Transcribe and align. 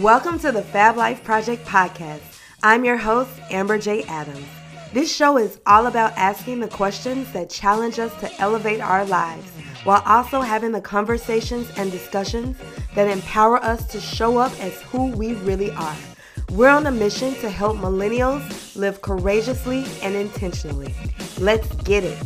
Welcome 0.00 0.38
to 0.40 0.52
the 0.52 0.60
Fab 0.60 0.98
Life 0.98 1.24
Project 1.24 1.66
podcast. 1.66 2.20
I'm 2.62 2.84
your 2.84 2.98
host, 2.98 3.30
Amber 3.50 3.78
J. 3.78 4.02
Adams. 4.02 4.46
This 4.92 5.14
show 5.14 5.38
is 5.38 5.58
all 5.64 5.86
about 5.86 6.12
asking 6.18 6.60
the 6.60 6.68
questions 6.68 7.32
that 7.32 7.48
challenge 7.48 7.98
us 7.98 8.12
to 8.20 8.30
elevate 8.38 8.82
our 8.82 9.06
lives 9.06 9.48
while 9.84 10.02
also 10.04 10.42
having 10.42 10.72
the 10.72 10.82
conversations 10.82 11.70
and 11.78 11.90
discussions 11.90 12.58
that 12.94 13.08
empower 13.08 13.56
us 13.64 13.86
to 13.86 13.98
show 13.98 14.36
up 14.36 14.52
as 14.60 14.82
who 14.82 15.12
we 15.12 15.32
really 15.32 15.70
are. 15.70 15.96
We're 16.50 16.68
on 16.68 16.86
a 16.86 16.92
mission 16.92 17.32
to 17.36 17.48
help 17.48 17.78
millennials 17.78 18.76
live 18.76 19.00
courageously 19.00 19.86
and 20.02 20.14
intentionally. 20.14 20.94
Let's 21.38 21.74
get 21.84 22.04
it. 22.04 22.18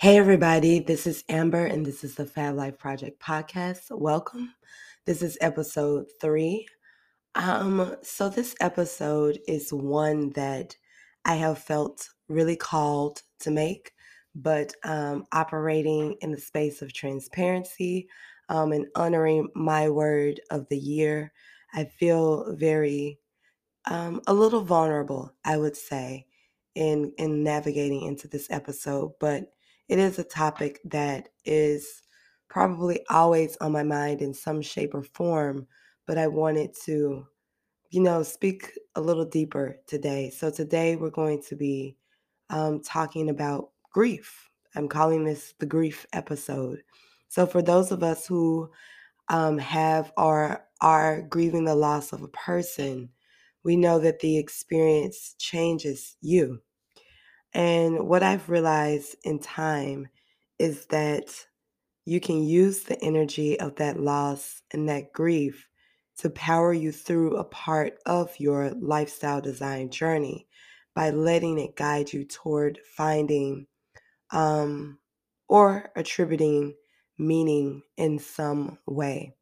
Hey, 0.00 0.16
everybody, 0.16 0.78
this 0.78 1.08
is 1.08 1.24
Amber, 1.28 1.64
and 1.64 1.84
this 1.84 2.04
is 2.04 2.14
the 2.14 2.24
Fab 2.24 2.54
Life 2.54 2.78
Project 2.78 3.20
podcast. 3.20 3.90
Welcome. 3.90 4.54
This 5.06 5.22
is 5.22 5.36
episode 5.40 6.06
three. 6.20 6.68
Um, 7.34 7.96
so, 8.02 8.28
this 8.28 8.54
episode 8.60 9.40
is 9.48 9.72
one 9.72 10.30
that 10.36 10.76
I 11.24 11.34
have 11.34 11.58
felt 11.58 12.08
really 12.28 12.54
called 12.54 13.22
to 13.40 13.50
make, 13.50 13.90
but 14.36 14.72
um, 14.84 15.26
operating 15.32 16.14
in 16.20 16.30
the 16.30 16.40
space 16.40 16.80
of 16.80 16.92
transparency 16.92 18.08
um, 18.48 18.70
and 18.70 18.86
honoring 18.94 19.48
my 19.56 19.90
word 19.90 20.40
of 20.52 20.68
the 20.68 20.78
year, 20.78 21.32
I 21.74 21.86
feel 21.86 22.54
very, 22.54 23.18
um, 23.90 24.20
a 24.28 24.32
little 24.32 24.62
vulnerable, 24.62 25.34
I 25.44 25.56
would 25.56 25.76
say, 25.76 26.26
in 26.76 27.12
in 27.18 27.42
navigating 27.42 28.02
into 28.02 28.28
this 28.28 28.46
episode. 28.48 29.14
But 29.18 29.52
it 29.88 29.98
is 29.98 30.18
a 30.18 30.24
topic 30.24 30.80
that 30.84 31.28
is 31.44 32.02
probably 32.48 33.00
always 33.10 33.56
on 33.58 33.72
my 33.72 33.82
mind 33.82 34.22
in 34.22 34.34
some 34.34 34.62
shape 34.62 34.94
or 34.94 35.02
form. 35.02 35.66
But 36.06 36.18
I 36.18 36.26
wanted 36.26 36.74
to, 36.84 37.26
you 37.90 38.00
know, 38.00 38.22
speak 38.22 38.72
a 38.94 39.00
little 39.00 39.24
deeper 39.24 39.76
today. 39.86 40.30
So 40.30 40.50
today 40.50 40.96
we're 40.96 41.10
going 41.10 41.42
to 41.48 41.56
be 41.56 41.96
um, 42.50 42.82
talking 42.82 43.30
about 43.30 43.70
grief. 43.92 44.48
I'm 44.74 44.88
calling 44.88 45.24
this 45.24 45.54
the 45.58 45.66
grief 45.66 46.06
episode. 46.12 46.82
So, 47.28 47.46
for 47.46 47.62
those 47.62 47.92
of 47.92 48.02
us 48.02 48.26
who 48.26 48.70
um, 49.28 49.58
have 49.58 50.12
or 50.16 50.64
are 50.80 51.22
grieving 51.22 51.64
the 51.64 51.74
loss 51.74 52.12
of 52.12 52.22
a 52.22 52.28
person, 52.28 53.10
we 53.64 53.76
know 53.76 53.98
that 53.98 54.20
the 54.20 54.38
experience 54.38 55.34
changes 55.38 56.16
you. 56.20 56.60
And 57.54 58.08
what 58.08 58.22
I've 58.22 58.48
realized 58.48 59.16
in 59.24 59.38
time 59.38 60.08
is 60.58 60.86
that 60.86 61.46
you 62.04 62.20
can 62.20 62.42
use 62.42 62.84
the 62.84 63.00
energy 63.02 63.58
of 63.60 63.76
that 63.76 64.00
loss 64.00 64.62
and 64.72 64.88
that 64.88 65.12
grief 65.12 65.68
to 66.18 66.30
power 66.30 66.72
you 66.72 66.92
through 66.92 67.36
a 67.36 67.44
part 67.44 67.98
of 68.06 68.38
your 68.40 68.70
lifestyle 68.70 69.40
design 69.40 69.90
journey 69.90 70.48
by 70.94 71.10
letting 71.10 71.58
it 71.58 71.76
guide 71.76 72.12
you 72.12 72.24
toward 72.24 72.80
finding 72.96 73.66
um, 74.32 74.98
or 75.48 75.90
attributing 75.96 76.74
meaning 77.18 77.82
in 77.96 78.18
some 78.18 78.78
way. 78.86 79.34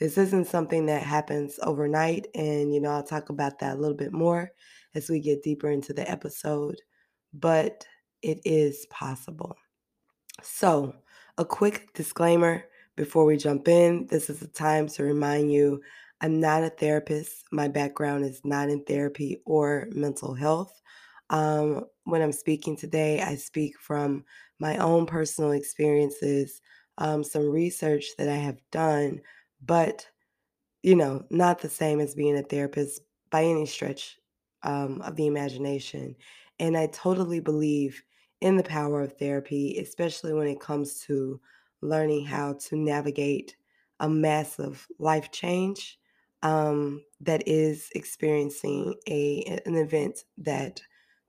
This 0.00 0.16
isn't 0.18 0.46
something 0.46 0.86
that 0.86 1.02
happens 1.02 1.58
overnight, 1.62 2.28
and 2.34 2.72
you 2.74 2.80
know, 2.80 2.90
I'll 2.90 3.02
talk 3.02 3.30
about 3.30 3.58
that 3.60 3.76
a 3.76 3.80
little 3.80 3.96
bit 3.96 4.12
more 4.12 4.52
as 4.94 5.10
we 5.10 5.20
get 5.20 5.42
deeper 5.42 5.70
into 5.70 5.92
the 5.92 6.08
episode, 6.10 6.80
but 7.40 7.84
it 8.22 8.40
is 8.44 8.86
possible. 8.90 9.56
So, 10.42 10.94
a 11.36 11.44
quick 11.44 11.92
disclaimer 11.94 12.64
before 12.96 13.24
we 13.24 13.36
jump 13.36 13.68
in 13.68 14.06
this 14.10 14.28
is 14.28 14.42
a 14.42 14.48
time 14.48 14.88
to 14.88 15.04
remind 15.04 15.52
you 15.52 15.80
I'm 16.20 16.40
not 16.40 16.64
a 16.64 16.70
therapist. 16.70 17.44
My 17.52 17.68
background 17.68 18.24
is 18.24 18.40
not 18.44 18.68
in 18.68 18.82
therapy 18.84 19.40
or 19.46 19.86
mental 19.92 20.34
health. 20.34 20.72
Um, 21.30 21.84
when 22.04 22.22
I'm 22.22 22.32
speaking 22.32 22.76
today, 22.76 23.20
I 23.20 23.36
speak 23.36 23.78
from 23.78 24.24
my 24.58 24.78
own 24.78 25.06
personal 25.06 25.52
experiences, 25.52 26.60
um, 26.96 27.22
some 27.22 27.48
research 27.48 28.06
that 28.18 28.28
I 28.28 28.36
have 28.36 28.58
done, 28.72 29.20
but 29.64 30.06
you 30.82 30.96
know, 30.96 31.24
not 31.30 31.60
the 31.60 31.68
same 31.68 32.00
as 32.00 32.14
being 32.14 32.36
a 32.36 32.42
therapist 32.42 33.02
by 33.30 33.44
any 33.44 33.66
stretch 33.66 34.16
um, 34.62 35.00
of 35.02 35.16
the 35.16 35.26
imagination. 35.26 36.16
And 36.60 36.76
I 36.76 36.86
totally 36.86 37.40
believe 37.40 38.02
in 38.40 38.56
the 38.56 38.62
power 38.62 39.02
of 39.02 39.14
therapy, 39.14 39.78
especially 39.78 40.32
when 40.32 40.46
it 40.46 40.60
comes 40.60 41.00
to 41.00 41.40
learning 41.80 42.24
how 42.24 42.54
to 42.54 42.76
navigate 42.76 43.56
a 44.00 44.08
massive 44.08 44.86
life 44.98 45.30
change 45.30 45.98
um, 46.42 47.02
that 47.20 47.46
is 47.46 47.90
experiencing 47.94 48.94
a 49.08 49.60
an 49.66 49.74
event 49.74 50.24
that 50.38 50.80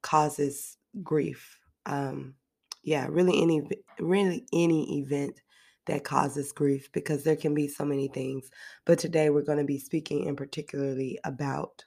causes 0.02 0.78
grief. 1.04 1.60
Um, 1.86 2.36
yeah, 2.84 3.08
really 3.10 3.42
any 3.42 3.68
really 4.00 4.46
any 4.54 5.00
event 5.00 5.42
that 5.86 6.04
causes 6.04 6.52
grief 6.52 6.92
because 6.92 7.24
there 7.24 7.36
can 7.36 7.56
be 7.56 7.68
so 7.68 7.84
many 7.84 8.08
things. 8.08 8.52
But 8.86 9.00
today 9.00 9.32
we're 9.32 9.42
going 9.42 9.58
to 9.58 9.64
be 9.64 9.80
speaking 9.80 10.26
in 10.26 10.36
particularly 10.36 11.20
about 11.24 11.84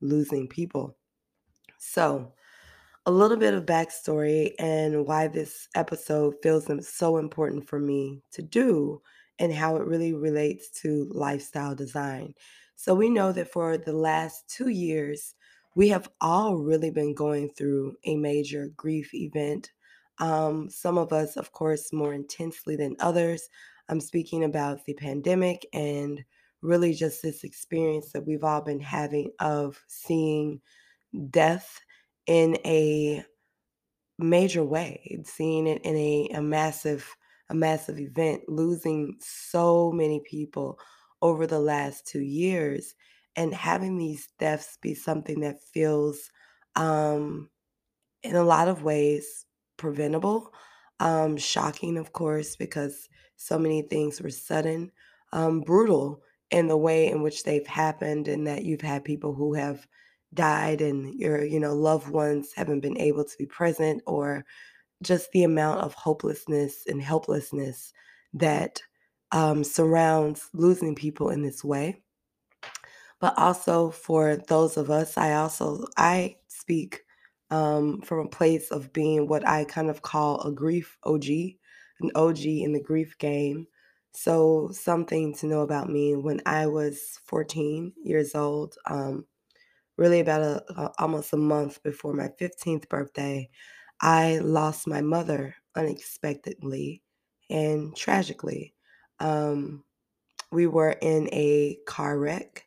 losing 0.00 0.48
people. 0.48 0.96
So, 1.78 2.32
a 3.06 3.10
little 3.10 3.36
bit 3.36 3.54
of 3.54 3.66
backstory 3.66 4.52
and 4.58 5.06
why 5.06 5.28
this 5.28 5.68
episode 5.74 6.34
feels 6.42 6.68
so 6.88 7.18
important 7.18 7.68
for 7.68 7.78
me 7.78 8.22
to 8.32 8.42
do 8.42 9.00
and 9.38 9.52
how 9.52 9.76
it 9.76 9.86
really 9.86 10.14
relates 10.14 10.70
to 10.70 11.08
lifestyle 11.10 11.74
design. 11.74 12.34
So, 12.76 12.94
we 12.94 13.10
know 13.10 13.32
that 13.32 13.52
for 13.52 13.76
the 13.76 13.92
last 13.92 14.48
two 14.48 14.68
years, 14.68 15.34
we 15.76 15.88
have 15.88 16.08
all 16.20 16.56
really 16.56 16.90
been 16.90 17.14
going 17.14 17.50
through 17.50 17.96
a 18.04 18.16
major 18.16 18.70
grief 18.76 19.12
event. 19.12 19.72
Um, 20.18 20.70
some 20.70 20.96
of 20.98 21.12
us, 21.12 21.36
of 21.36 21.52
course, 21.52 21.92
more 21.92 22.14
intensely 22.14 22.76
than 22.76 22.96
others. 23.00 23.48
I'm 23.88 24.00
speaking 24.00 24.44
about 24.44 24.84
the 24.86 24.94
pandemic 24.94 25.66
and 25.72 26.24
really 26.62 26.94
just 26.94 27.22
this 27.22 27.44
experience 27.44 28.12
that 28.12 28.26
we've 28.26 28.44
all 28.44 28.62
been 28.62 28.80
having 28.80 29.30
of 29.40 29.82
seeing 29.88 30.60
death 31.30 31.80
in 32.26 32.56
a 32.64 33.24
major 34.18 34.64
way, 34.64 35.18
seeing 35.24 35.66
it 35.66 35.82
in 35.84 35.96
a, 35.96 36.28
a 36.34 36.42
massive 36.42 37.16
a 37.50 37.54
massive 37.54 38.00
event, 38.00 38.42
losing 38.48 39.16
so 39.20 39.92
many 39.92 40.20
people 40.20 40.78
over 41.20 41.46
the 41.46 41.60
last 41.60 42.06
two 42.06 42.22
years 42.22 42.94
and 43.36 43.52
having 43.54 43.98
these 43.98 44.28
deaths 44.38 44.78
be 44.80 44.94
something 44.94 45.40
that 45.40 45.62
feels 45.62 46.30
um, 46.76 47.50
in 48.22 48.36
a 48.36 48.44
lot 48.44 48.68
of 48.68 48.82
ways 48.82 49.46
preventable 49.76 50.52
um, 51.00 51.36
shocking 51.36 51.98
of 51.98 52.12
course 52.12 52.56
because 52.56 53.08
so 53.36 53.58
many 53.58 53.82
things 53.82 54.20
were 54.20 54.30
sudden 54.30 54.90
um, 55.32 55.60
brutal 55.60 56.22
in 56.50 56.68
the 56.68 56.76
way 56.76 57.08
in 57.10 57.22
which 57.22 57.42
they've 57.44 57.66
happened 57.66 58.28
and 58.28 58.46
that 58.46 58.64
you've 58.64 58.80
had 58.80 59.04
people 59.04 59.34
who 59.34 59.54
have 59.54 59.86
died 60.34 60.80
and 60.80 61.14
your 61.14 61.44
you 61.44 61.60
know 61.60 61.74
loved 61.74 62.08
ones 62.08 62.52
haven't 62.54 62.80
been 62.80 62.98
able 62.98 63.24
to 63.24 63.38
be 63.38 63.46
present 63.46 64.02
or 64.06 64.44
just 65.02 65.30
the 65.32 65.44
amount 65.44 65.80
of 65.80 65.94
hopelessness 65.94 66.84
and 66.86 67.02
helplessness 67.02 67.92
that 68.32 68.80
um, 69.32 69.64
surrounds 69.64 70.48
losing 70.52 70.94
people 70.94 71.30
in 71.30 71.42
this 71.42 71.64
way. 71.64 72.00
But 73.20 73.38
also 73.38 73.90
for 73.90 74.36
those 74.36 74.76
of 74.76 74.90
us 74.90 75.16
i 75.16 75.32
also 75.32 75.86
i 75.96 76.36
speak 76.48 77.02
um, 77.50 78.00
from 78.02 78.20
a 78.20 78.28
place 78.28 78.70
of 78.70 78.92
being 78.92 79.28
what 79.28 79.46
i 79.46 79.64
kind 79.64 79.90
of 79.90 80.02
call 80.02 80.40
a 80.42 80.52
grief 80.52 80.98
og 81.04 81.24
an 81.28 82.10
og 82.14 82.40
in 82.40 82.72
the 82.72 82.82
grief 82.82 83.16
game. 83.18 83.66
So 84.12 84.70
something 84.72 85.34
to 85.36 85.46
know 85.46 85.62
about 85.62 85.88
me 85.88 86.16
when 86.16 86.40
i 86.46 86.66
was 86.66 87.20
14 87.26 87.92
years 88.02 88.34
old 88.34 88.76
um, 88.86 89.26
really 89.96 90.20
about 90.20 90.42
a, 90.42 90.64
a, 90.80 90.92
almost 90.98 91.32
a 91.32 91.36
month 91.36 91.82
before 91.82 92.12
my 92.14 92.28
15th 92.38 92.88
birthday 92.88 93.48
i 94.00 94.38
lost 94.38 94.86
my 94.86 95.00
mother 95.00 95.54
unexpectedly 95.76 97.02
and 97.50 97.96
tragically 97.96 98.74
um, 99.20 99.84
we 100.52 100.66
were 100.66 100.96
in 101.02 101.28
a 101.32 101.78
car 101.86 102.18
wreck 102.18 102.66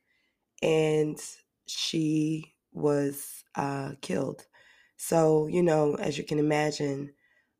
and 0.62 1.20
she 1.68 2.56
was 2.74 3.44
uh, 3.56 3.94
killed. 4.02 4.48
So, 4.98 5.48
you 5.48 5.64
know, 5.64 5.96
as 5.96 6.18
you 6.18 6.24
can 6.24 6.40
imagine, 6.40 7.14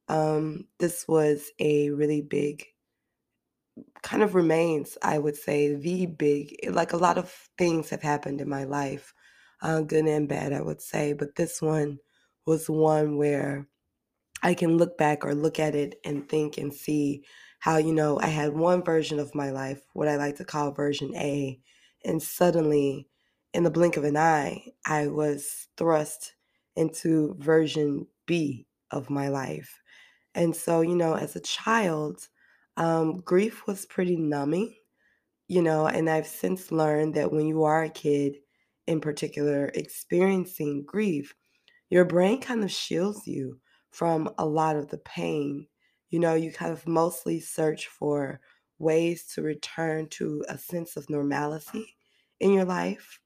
um, 0.10 0.68
this 0.80 1.08
was 1.08 1.52
a 1.60 1.92
really 1.92 2.22
big, 2.22 2.66
kind 4.04 4.24
of 4.24 4.36
remains, 4.36 4.98
I 5.02 5.18
would 5.20 5.36
say, 5.36 5.76
the 5.76 6.06
big, 6.06 6.58
like 6.70 6.94
a 6.94 6.98
lot 6.98 7.18
of 7.18 7.30
things 7.58 7.90
have 7.90 8.02
happened 8.02 8.42
in 8.42 8.50
my 8.50 8.64
life, 8.64 9.14
uh, 9.62 9.82
good 9.82 10.06
and 10.06 10.28
bad, 10.30 10.54
I 10.54 10.62
would 10.62 10.82
say. 10.82 11.14
But 11.14 11.36
this 11.36 11.62
one 11.62 12.00
was 12.46 12.70
one 12.70 13.18
where 13.18 13.68
I 14.44 14.54
can 14.54 14.78
look 14.78 14.98
back 14.98 15.26
or 15.26 15.34
look 15.36 15.60
at 15.60 15.76
it 15.76 16.00
and 16.04 16.28
think 16.30 16.58
and 16.58 16.74
see 16.74 17.26
how, 17.60 17.78
you 17.78 17.94
know, 17.94 18.20
I 18.20 18.28
had 18.28 18.54
one 18.54 18.84
version 18.84 19.20
of 19.20 19.34
my 19.36 19.50
life, 19.52 19.82
what 19.94 20.08
I 20.08 20.16
like 20.18 20.36
to 20.38 20.46
call 20.46 20.72
version 20.72 21.16
A, 21.16 21.60
and 22.06 22.22
suddenly, 22.22 23.08
in 23.54 23.64
the 23.64 23.72
blink 23.72 23.98
of 23.98 24.04
an 24.04 24.18
eye, 24.18 24.72
I 24.86 25.08
was 25.08 25.68
thrust 25.78 26.36
into 26.76 27.36
version 27.40 28.08
B 28.28 28.68
of 28.92 29.10
my 29.10 29.30
life. 29.30 29.82
And 30.36 30.56
so, 30.56 30.82
you 30.82 30.96
know, 30.96 31.16
as 31.16 31.36
a 31.36 31.42
child, 31.42 32.28
um, 32.78 33.22
grief 33.22 33.66
was 33.66 33.88
pretty 33.88 34.16
numbing, 34.16 34.76
you 35.48 35.64
know, 35.64 35.88
and 35.88 36.10
I've 36.10 36.28
since 36.28 36.72
learned 36.72 37.16
that 37.16 37.32
when 37.32 37.48
you 37.48 37.64
are 37.64 37.84
a 37.84 37.90
kid, 37.90 38.38
in 38.88 39.02
particular, 39.02 39.72
experiencing 39.74 40.84
grief, 40.86 41.36
your 41.90 42.06
brain 42.06 42.42
kind 42.42 42.64
of 42.64 42.72
shields 42.72 43.28
you 43.28 43.60
from 43.92 44.30
a 44.38 44.46
lot 44.46 44.76
of 44.76 44.90
the 44.90 44.98
pain. 45.00 45.68
You 46.10 46.20
know, 46.20 46.36
you 46.36 46.52
kind 46.52 46.72
of 46.72 46.88
mostly 46.88 47.40
search 47.40 47.88
for 47.88 48.40
ways 48.80 49.26
to 49.34 49.42
return 49.42 50.08
to 50.10 50.44
a 50.50 50.58
sense 50.58 50.96
of 50.98 51.10
normalcy 51.10 51.98
in 52.40 52.54
your 52.54 52.66
life. 52.66 53.20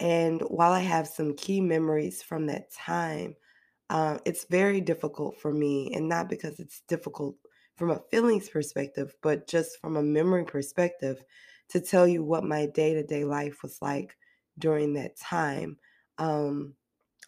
And 0.00 0.40
while 0.42 0.72
I 0.72 0.80
have 0.80 1.06
some 1.06 1.36
key 1.36 1.60
memories 1.60 2.22
from 2.22 2.46
that 2.46 2.72
time, 2.72 3.36
um, 3.90 4.18
it's 4.24 4.46
very 4.46 4.80
difficult 4.80 5.38
for 5.40 5.52
me, 5.52 5.92
and 5.94 6.08
not 6.08 6.28
because 6.28 6.58
it's 6.58 6.82
difficult 6.88 7.36
from 7.76 7.90
a 7.90 8.00
feelings 8.10 8.48
perspective, 8.48 9.14
but 9.22 9.46
just 9.46 9.78
from 9.80 9.96
a 9.96 10.02
memory 10.02 10.44
perspective, 10.44 11.22
to 11.68 11.80
tell 11.80 12.06
you 12.06 12.24
what 12.24 12.44
my 12.44 12.66
day 12.66 12.94
to 12.94 13.02
day 13.04 13.24
life 13.24 13.62
was 13.62 13.80
like 13.82 14.16
during 14.58 14.94
that 14.94 15.16
time. 15.16 15.78
Um, 16.18 16.76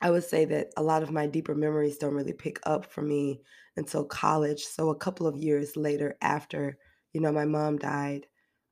I 0.02 0.10
would 0.10 0.24
say 0.24 0.44
that 0.46 0.72
a 0.76 0.82
lot 0.82 1.02
of 1.02 1.10
my 1.10 1.26
deeper 1.26 1.54
memories 1.54 1.98
don't 1.98 2.14
really 2.14 2.32
pick 2.34 2.60
up 2.64 2.84
for 2.86 3.02
me 3.02 3.42
until 3.76 4.04
college. 4.04 4.64
So 4.64 4.90
a 4.90 4.96
couple 4.96 5.26
of 5.26 5.36
years 5.36 5.76
later, 5.76 6.16
after 6.20 6.78
you 7.12 7.20
know 7.20 7.32
my 7.32 7.46
mom 7.46 7.78
died, 7.78 8.26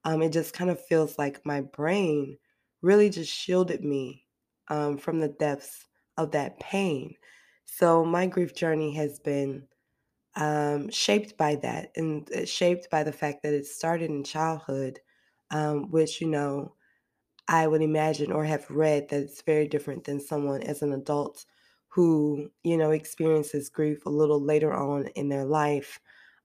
um, 0.05 0.23
it 0.23 0.33
just 0.33 0.53
kind 0.55 0.71
of 0.71 0.85
feels 0.85 1.19
like 1.19 1.45
my 1.47 1.63
brain 1.63 2.39
really 2.83 3.09
just 3.11 3.33
shielded 3.33 3.83
me 3.85 4.27
um, 4.69 4.99
from 4.99 5.21
the 5.21 5.29
depths 5.29 5.87
of 6.19 6.33
that 6.33 6.61
pain. 6.61 7.17
So 7.65 8.05
my 8.05 8.27
grief 8.27 8.55
journey 8.55 8.95
has 8.95 9.19
been 9.19 9.67
um, 10.37 10.91
shaped 10.91 11.37
by 11.37 11.57
that, 11.57 11.93
and 11.97 12.31
uh, 12.33 12.45
shaped 12.45 12.91
by 12.91 13.05
the 13.05 13.13
fact 13.13 13.43
that 13.43 13.55
it 13.55 13.67
started 13.67 14.11
in 14.11 14.25
childhood, 14.25 15.01
um, 15.51 15.91
which 15.91 16.21
you 16.21 16.29
know 16.29 16.75
I 17.49 17.67
would 17.67 17.83
imagine 17.83 18.33
or 18.33 18.45
have 18.45 18.71
read 18.71 19.09
that 19.09 19.23
it's 19.23 19.43
very 19.43 19.69
different 19.69 20.05
than 20.05 20.21
someone 20.21 20.63
as 20.63 20.83
an 20.83 20.93
adult 20.93 21.45
who, 21.89 22.51
you 22.63 22.77
know, 22.77 22.91
experiences 22.91 23.69
grief 23.69 24.07
a 24.07 24.11
little 24.11 24.43
later 24.43 24.73
on 24.73 25.07
in 25.09 25.29
their 25.29 25.45
life. 25.45 26.01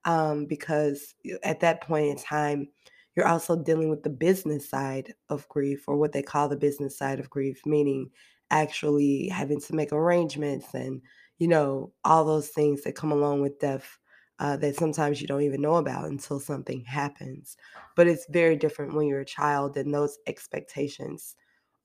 Um, 0.05 0.45
because 0.45 1.15
at 1.43 1.59
that 1.61 1.81
point 1.81 2.07
in 2.07 2.17
time, 2.17 2.69
you're 3.15 3.27
also 3.27 3.61
dealing 3.61 3.89
with 3.89 4.03
the 4.03 4.09
business 4.09 4.69
side 4.69 5.13
of 5.29 5.47
grief, 5.49 5.85
or 5.87 5.97
what 5.97 6.13
they 6.13 6.21
call 6.21 6.47
the 6.47 6.55
business 6.55 6.97
side 6.97 7.19
of 7.19 7.29
grief, 7.29 7.61
meaning 7.65 8.09
actually 8.51 9.27
having 9.27 9.59
to 9.61 9.75
make 9.75 9.91
arrangements 9.91 10.73
and, 10.73 11.01
you 11.37 11.47
know, 11.47 11.91
all 12.05 12.23
those 12.25 12.49
things 12.49 12.83
that 12.83 12.95
come 12.95 13.11
along 13.11 13.41
with 13.41 13.59
death 13.59 13.99
uh, 14.39 14.57
that 14.57 14.75
sometimes 14.75 15.21
you 15.21 15.27
don't 15.27 15.41
even 15.43 15.61
know 15.61 15.75
about 15.75 16.05
until 16.05 16.39
something 16.39 16.83
happens. 16.85 17.57
But 17.95 18.07
it's 18.07 18.25
very 18.29 18.55
different 18.55 18.93
when 18.95 19.07
you're 19.07 19.21
a 19.21 19.25
child 19.25 19.77
and 19.77 19.93
those 19.93 20.17
expectations 20.27 21.35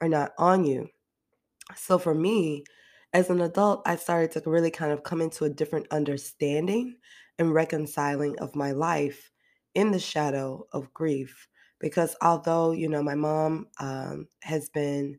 are 0.01 0.09
not 0.09 0.33
on 0.39 0.65
you. 0.65 0.89
So 1.77 1.99
for 1.99 2.15
me, 2.15 2.65
as 3.13 3.31
an 3.31 3.41
adult, 3.41 3.83
I 3.87 3.97
started 3.97 4.33
to 4.33 4.51
really 4.51 4.71
kind 4.71 4.93
of 4.93 5.03
come 5.05 5.21
into 5.21 5.45
a 5.45 5.51
different 5.51 5.87
understanding 5.91 6.97
and 7.39 7.55
reconciling 7.55 8.39
of 8.39 8.55
my 8.57 8.73
life 8.73 9.31
in 9.75 9.91
the 9.91 9.99
shadow 9.99 10.67
of 10.73 10.93
grief. 10.95 11.49
Because 11.81 12.17
although, 12.23 12.73
you 12.73 12.89
know, 12.89 13.03
my 13.03 13.15
mom 13.15 13.69
um, 13.79 14.29
has 14.43 14.69
been 14.69 15.19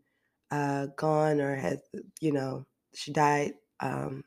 uh, 0.51 0.87
gone 0.97 1.41
or 1.41 1.55
has, 1.55 1.79
you 2.21 2.31
know, 2.31 2.65
she 2.93 3.11
died 3.11 3.53
um, 3.81 4.23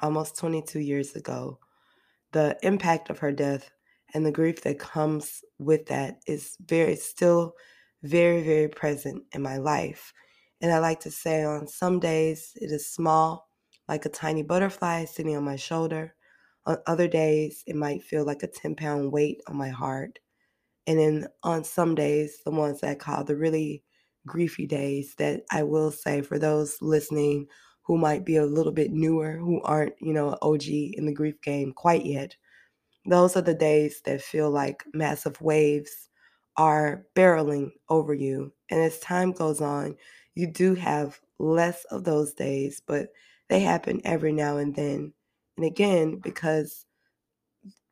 almost 0.00 0.36
22 0.36 0.80
years 0.80 1.14
ago 1.16 1.58
the 2.32 2.58
impact 2.62 3.10
of 3.10 3.18
her 3.18 3.32
death 3.32 3.70
and 4.14 4.26
the 4.26 4.32
grief 4.32 4.62
that 4.62 4.78
comes 4.78 5.42
with 5.58 5.86
that 5.86 6.20
is 6.26 6.56
very 6.60 6.96
still 6.96 7.54
very 8.02 8.42
very 8.42 8.68
present 8.68 9.24
in 9.32 9.42
my 9.42 9.58
life. 9.58 10.12
And 10.60 10.72
i 10.72 10.78
like 10.78 11.00
to 11.00 11.10
say 11.10 11.44
on 11.44 11.66
some 11.68 12.00
days 12.00 12.52
it 12.56 12.70
is 12.72 12.90
small 12.92 13.48
like 13.88 14.04
a 14.06 14.08
tiny 14.10 14.42
butterfly 14.42 15.04
sitting 15.06 15.36
on 15.36 15.44
my 15.44 15.56
shoulder. 15.56 16.14
On 16.66 16.78
other 16.86 17.08
days 17.08 17.62
it 17.66 17.76
might 17.76 18.02
feel 18.02 18.24
like 18.24 18.42
a 18.42 18.48
10 18.48 18.76
pound 18.76 19.12
weight 19.12 19.40
on 19.48 19.56
my 19.56 19.68
heart. 19.70 20.18
And 20.86 20.98
then 20.98 21.26
on 21.42 21.64
some 21.64 21.94
days 21.94 22.40
the 22.44 22.50
ones 22.52 22.80
that 22.80 22.90
I 22.90 22.94
call 22.96 23.24
the 23.24 23.36
really 23.36 23.84
griefy 24.28 24.68
days 24.68 25.14
that 25.18 25.42
i 25.50 25.62
will 25.64 25.90
say 25.90 26.22
for 26.22 26.38
those 26.38 26.76
listening 26.80 27.46
who 27.82 27.98
might 27.98 28.24
be 28.24 28.36
a 28.36 28.46
little 28.46 28.72
bit 28.72 28.92
newer 28.92 29.32
who 29.32 29.60
aren't 29.62 29.94
you 30.00 30.12
know 30.12 30.36
og 30.42 30.64
in 30.66 31.06
the 31.06 31.12
grief 31.12 31.40
game 31.42 31.72
quite 31.72 32.04
yet 32.06 32.36
those 33.06 33.36
are 33.36 33.42
the 33.42 33.54
days 33.54 34.00
that 34.04 34.22
feel 34.22 34.50
like 34.50 34.84
massive 34.94 35.40
waves 35.40 36.08
are 36.56 37.06
barreling 37.14 37.72
over 37.88 38.14
you. 38.14 38.52
And 38.70 38.80
as 38.80 38.98
time 39.00 39.32
goes 39.32 39.60
on, 39.60 39.96
you 40.34 40.46
do 40.46 40.74
have 40.74 41.20
less 41.38 41.84
of 41.86 42.04
those 42.04 42.32
days, 42.34 42.80
but 42.86 43.08
they 43.48 43.60
happen 43.60 44.00
every 44.04 44.32
now 44.32 44.56
and 44.58 44.74
then. 44.74 45.12
And 45.56 45.66
again, 45.66 46.16
because 46.16 46.86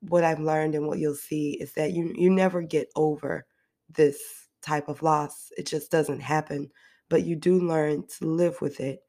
what 0.00 0.24
I've 0.24 0.40
learned 0.40 0.74
and 0.74 0.86
what 0.86 0.98
you'll 0.98 1.14
see 1.14 1.52
is 1.60 1.72
that 1.74 1.92
you 1.92 2.12
you 2.16 2.30
never 2.30 2.62
get 2.62 2.88
over 2.96 3.46
this 3.90 4.48
type 4.62 4.88
of 4.88 5.02
loss. 5.02 5.52
It 5.58 5.66
just 5.66 5.90
doesn't 5.90 6.20
happen, 6.20 6.70
but 7.08 7.24
you 7.24 7.36
do 7.36 7.58
learn 7.58 8.06
to 8.18 8.26
live 8.26 8.60
with 8.60 8.80
it. 8.80 9.00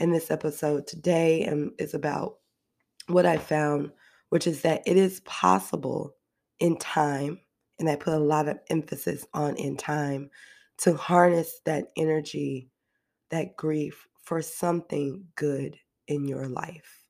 And 0.00 0.14
this 0.14 0.30
episode 0.30 0.86
today 0.86 1.46
um, 1.46 1.72
is 1.78 1.92
about 1.92 2.36
what 3.08 3.26
I 3.26 3.36
found, 3.36 3.92
which 4.30 4.46
is 4.46 4.62
that 4.62 4.82
it 4.86 4.96
is 4.96 5.20
possible 5.20 6.16
in 6.58 6.78
time, 6.78 7.38
and 7.78 7.86
I 7.86 7.96
put 7.96 8.14
a 8.14 8.18
lot 8.18 8.48
of 8.48 8.58
emphasis 8.70 9.26
on 9.34 9.56
in 9.56 9.76
time, 9.76 10.30
to 10.78 10.96
harness 10.96 11.60
that 11.66 11.88
energy 11.98 12.70
that 13.28 13.58
grief 13.58 14.06
for 14.24 14.40
something 14.40 15.22
good 15.36 15.76
in 16.08 16.26
your 16.26 16.48
life. 16.48 17.04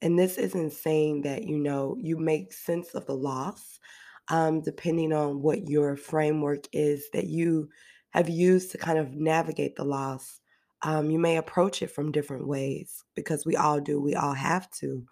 And 0.00 0.16
this 0.16 0.38
isn't 0.38 0.72
saying 0.72 1.22
that, 1.22 1.42
you 1.42 1.58
know, 1.58 1.96
you 1.98 2.16
make 2.16 2.52
sense 2.52 2.94
of 2.94 3.06
the 3.06 3.16
loss, 3.16 3.80
um, 4.28 4.60
depending 4.60 5.12
on 5.12 5.42
what 5.42 5.68
your 5.68 5.96
framework 5.96 6.66
is 6.72 7.10
that 7.12 7.26
you 7.26 7.68
have 8.10 8.28
used 8.28 8.70
to 8.70 8.78
kind 8.78 8.98
of 8.98 9.14
navigate 9.14 9.74
the 9.74 9.84
loss. 9.84 10.40
Um, 10.82 11.10
you 11.10 11.18
may 11.18 11.36
approach 11.36 11.82
it 11.82 11.90
from 11.90 12.12
different 12.12 12.46
ways 12.46 13.02
because 13.14 13.46
we 13.46 13.56
all 13.56 13.80
do, 13.80 14.00
we 14.00 14.14
all 14.14 14.34
have 14.34 14.70
to. 14.72 15.04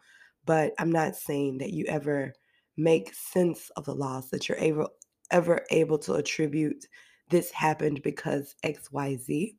But 0.44 0.72
I'm 0.78 0.92
not 0.92 1.16
saying 1.16 1.58
that 1.58 1.72
you 1.72 1.86
ever 1.88 2.34
make 2.76 3.14
sense 3.14 3.70
of 3.76 3.84
the 3.84 3.94
loss, 3.94 4.28
that 4.28 4.48
you're 4.48 4.58
able, 4.58 4.90
ever 5.30 5.64
able 5.70 5.98
to 5.98 6.14
attribute 6.14 6.86
this 7.30 7.50
happened 7.50 8.02
because 8.02 8.54
XYZ 8.64 9.56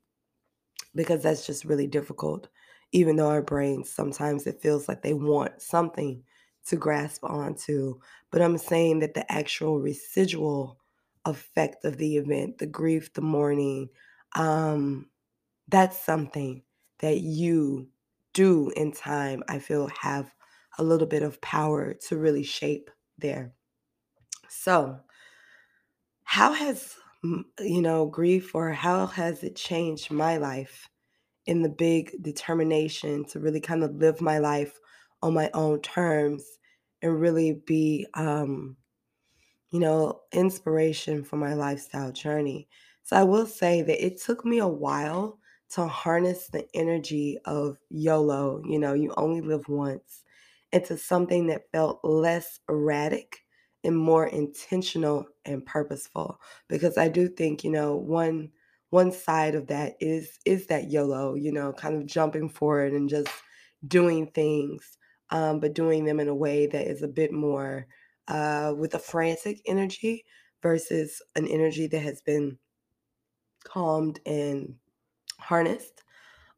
because 0.94 1.22
that's 1.22 1.46
just 1.46 1.64
really 1.64 1.86
difficult. 1.86 2.48
Even 2.92 3.16
though 3.16 3.28
our 3.28 3.42
brains 3.42 3.92
sometimes 3.92 4.46
it 4.46 4.62
feels 4.62 4.88
like 4.88 5.02
they 5.02 5.14
want 5.14 5.60
something 5.60 6.22
to 6.66 6.76
grasp 6.76 7.24
onto. 7.24 7.98
But 8.30 8.42
I'm 8.42 8.58
saying 8.58 9.00
that 9.00 9.14
the 9.14 9.30
actual 9.30 9.80
residual 9.80 10.78
effect 11.24 11.84
of 11.84 11.96
the 11.98 12.16
event, 12.16 12.58
the 12.58 12.66
grief, 12.66 13.12
the 13.12 13.20
mourning, 13.20 13.88
um, 14.36 15.06
that's 15.68 16.02
something 16.02 16.62
that 17.00 17.20
you 17.20 17.90
do 18.32 18.70
in 18.70 18.92
time, 18.92 19.42
I 19.48 19.58
feel 19.58 19.88
have 20.00 20.34
a 20.78 20.84
little 20.84 21.06
bit 21.06 21.22
of 21.22 21.40
power 21.40 21.94
to 21.94 22.18
really 22.18 22.42
shape 22.42 22.90
there. 23.18 23.54
So, 24.48 25.00
how 26.24 26.52
has, 26.52 26.96
you 27.60 27.80
know, 27.82 28.06
grief 28.06 28.54
or 28.54 28.72
how 28.72 29.06
has 29.06 29.42
it 29.42 29.56
changed 29.56 30.10
my 30.10 30.36
life? 30.36 30.88
in 31.46 31.62
the 31.62 31.68
big 31.70 32.12
determination 32.22 33.24
to 33.24 33.40
really 33.40 33.60
kind 33.60 33.82
of 33.84 33.96
live 33.96 34.20
my 34.20 34.38
life 34.38 34.80
on 35.22 35.34
my 35.34 35.50
own 35.54 35.80
terms 35.82 36.44
and 37.02 37.20
really 37.20 37.52
be 37.66 38.06
um 38.14 38.76
you 39.70 39.80
know, 39.80 40.22
inspiration 40.32 41.24
for 41.24 41.36
my 41.36 41.54
lifestyle 41.54 42.12
journey. 42.12 42.68
So 43.02 43.16
I 43.16 43.24
will 43.24 43.46
say 43.46 43.82
that 43.82 44.04
it 44.06 44.20
took 44.20 44.44
me 44.44 44.58
a 44.58 44.68
while 44.68 45.40
to 45.70 45.86
harness 45.86 46.48
the 46.48 46.66
energy 46.74 47.38
of 47.44 47.78
YOLO, 47.90 48.62
you 48.66 48.78
know, 48.78 48.94
you 48.94 49.12
only 49.16 49.40
live 49.40 49.68
once, 49.68 50.24
into 50.72 50.96
something 50.96 51.46
that 51.48 51.70
felt 51.72 52.00
less 52.04 52.60
erratic 52.68 53.44
and 53.84 53.96
more 53.96 54.26
intentional 54.26 55.26
and 55.44 55.64
purposeful. 55.64 56.40
Because 56.68 56.98
I 56.98 57.08
do 57.08 57.28
think, 57.28 57.64
you 57.64 57.70
know, 57.70 57.96
one 57.96 58.52
one 58.90 59.10
side 59.12 59.54
of 59.54 59.66
that 59.68 59.96
is 60.00 60.38
is 60.44 60.66
that 60.66 60.90
YOLO, 60.90 61.34
you 61.34 61.52
know, 61.52 61.72
kind 61.72 61.96
of 61.96 62.06
jumping 62.06 62.48
forward 62.48 62.92
and 62.92 63.08
just 63.08 63.28
doing 63.86 64.28
things, 64.28 64.98
um, 65.30 65.60
but 65.60 65.74
doing 65.74 66.04
them 66.04 66.20
in 66.20 66.28
a 66.28 66.34
way 66.34 66.66
that 66.66 66.86
is 66.86 67.02
a 67.02 67.08
bit 67.08 67.32
more 67.32 67.86
uh, 68.28 68.74
with 68.76 68.94
a 68.94 68.98
frantic 68.98 69.60
energy 69.66 70.24
versus 70.62 71.22
an 71.34 71.46
energy 71.46 71.86
that 71.86 72.00
has 72.00 72.20
been 72.22 72.58
calmed 73.64 74.20
and 74.26 74.76
harnessed. 75.40 76.02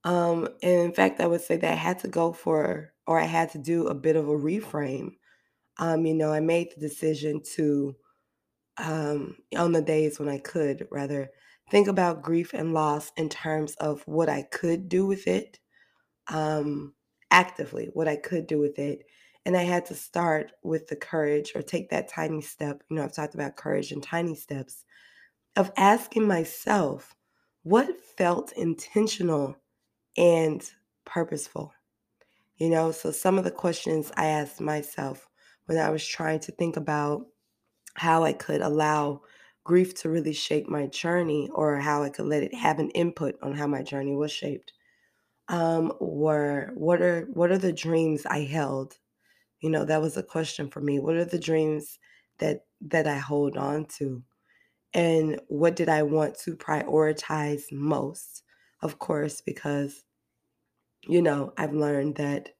Um, 0.04 0.48
and 0.62 0.80
in 0.82 0.92
fact, 0.92 1.20
I 1.20 1.26
would 1.26 1.40
say 1.42 1.56
that 1.58 1.72
I 1.72 1.76
had 1.76 1.98
to 2.00 2.08
go 2.08 2.32
for, 2.32 2.92
or 3.06 3.20
I 3.20 3.24
had 3.26 3.50
to 3.52 3.58
do 3.58 3.88
a 3.88 3.94
bit 3.94 4.16
of 4.16 4.28
a 4.28 4.32
reframe. 4.32 5.12
Um, 5.78 6.06
you 6.06 6.14
know, 6.14 6.32
I 6.32 6.40
made 6.40 6.72
the 6.74 6.80
decision 6.80 7.42
to, 7.56 7.96
um, 8.78 9.38
on 9.56 9.72
the 9.72 9.82
days 9.82 10.18
when 10.18 10.28
I 10.28 10.38
could, 10.38 10.88
rather 10.90 11.30
think 11.70 11.88
about 11.88 12.22
grief 12.22 12.54
and 12.54 12.74
loss 12.74 13.12
in 13.16 13.28
terms 13.28 13.74
of 13.76 14.02
what 14.06 14.28
I 14.28 14.42
could 14.42 14.88
do 14.88 15.06
with 15.06 15.26
it, 15.26 15.58
um, 16.28 16.94
actively, 17.30 17.90
what 17.94 18.08
I 18.08 18.16
could 18.16 18.46
do 18.46 18.58
with 18.58 18.78
it. 18.78 19.04
And 19.46 19.56
I 19.56 19.62
had 19.64 19.86
to 19.86 19.94
start 19.94 20.52
with 20.62 20.88
the 20.88 20.96
courage 20.96 21.52
or 21.54 21.62
take 21.62 21.90
that 21.90 22.08
tiny 22.08 22.42
step. 22.42 22.82
You 22.90 22.96
know, 22.96 23.04
I've 23.04 23.14
talked 23.14 23.34
about 23.34 23.56
courage 23.56 23.92
and 23.92 24.02
tiny 24.02 24.34
steps 24.34 24.84
of 25.56 25.72
asking 25.76 26.26
myself 26.26 27.14
what 27.68 28.00
felt 28.02 28.52
intentional 28.52 29.56
and 30.16 30.70
purposeful. 31.04 31.72
You 32.56 32.70
know, 32.70 32.92
so 32.92 33.10
some 33.12 33.38
of 33.38 33.44
the 33.44 33.50
questions 33.50 34.12
I 34.16 34.26
asked 34.26 34.60
myself 34.60 35.28
when 35.66 35.78
I 35.78 35.90
was 35.90 36.06
trying 36.06 36.40
to 36.40 36.52
think 36.52 36.76
about 36.76 37.26
how 37.94 38.24
I 38.24 38.32
could 38.32 38.62
allow 38.62 39.22
grief 39.64 39.94
to 39.96 40.10
really 40.10 40.32
shape 40.32 40.68
my 40.68 40.86
journey 40.86 41.50
or 41.52 41.76
how 41.76 42.02
I 42.02 42.10
could 42.10 42.26
let 42.26 42.42
it 42.42 42.54
have 42.54 42.78
an 42.78 42.90
input 42.90 43.36
on 43.42 43.54
how 43.54 43.66
my 43.66 43.82
journey 43.82 44.16
was 44.16 44.32
shaped 44.32 44.72
um 45.48 45.92
were 46.00 46.70
what 46.74 47.00
are 47.02 47.26
what 47.32 47.50
are 47.50 47.58
the 47.58 47.72
dreams 47.72 48.26
I 48.26 48.40
held? 48.44 48.98
You 49.60 49.70
know, 49.70 49.84
that 49.84 50.00
was 50.02 50.16
a 50.16 50.22
question 50.22 50.70
for 50.70 50.80
me. 50.80 51.00
What 51.00 51.16
are 51.16 51.24
the 51.24 51.38
dreams 51.38 51.98
that 52.38 52.66
that 52.82 53.06
I 53.06 53.18
hold 53.18 53.56
on 53.56 53.86
to? 53.98 54.22
And 54.94 55.40
what 55.48 55.76
did 55.76 55.88
I 55.88 56.02
want 56.02 56.38
to 56.40 56.56
prioritize 56.56 57.72
most? 57.72 58.42
Of 58.82 58.98
course, 58.98 59.40
because 59.40 60.04
you 61.02 61.22
know, 61.22 61.52
I've 61.56 61.72
learned 61.72 62.16
that 62.16 62.50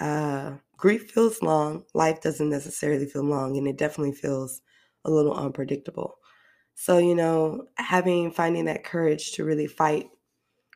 uh, 0.00 0.56
grief 0.76 1.10
feels 1.12 1.42
long. 1.42 1.84
Life 1.94 2.20
doesn't 2.22 2.50
necessarily 2.50 3.06
feel 3.06 3.24
long, 3.24 3.56
and 3.56 3.68
it 3.68 3.78
definitely 3.78 4.14
feels 4.14 4.62
a 5.04 5.10
little 5.10 5.34
unpredictable. 5.34 6.16
So, 6.74 6.98
you 6.98 7.14
know, 7.14 7.66
having 7.78 8.32
finding 8.32 8.66
that 8.66 8.84
courage 8.84 9.32
to 9.34 9.44
really 9.44 9.66
fight 9.68 10.10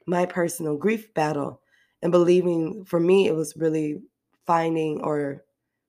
my 0.07 0.27
personal 0.27 0.77
grief 0.77 1.13
battle 1.15 1.63
and 2.03 2.13
believing 2.13 2.85
for 2.85 3.01
me, 3.01 3.29
it 3.29 3.35
was 3.35 3.57
really 3.57 4.03
finding 4.47 5.01
or 5.03 5.45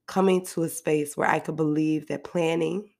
coming 0.07 0.45
to 0.45 0.63
a 0.63 0.69
space 0.69 1.17
where 1.17 1.29
I 1.29 1.39
could 1.39 1.55
believe 1.55 2.07
that 2.07 2.23
planning 2.23 2.91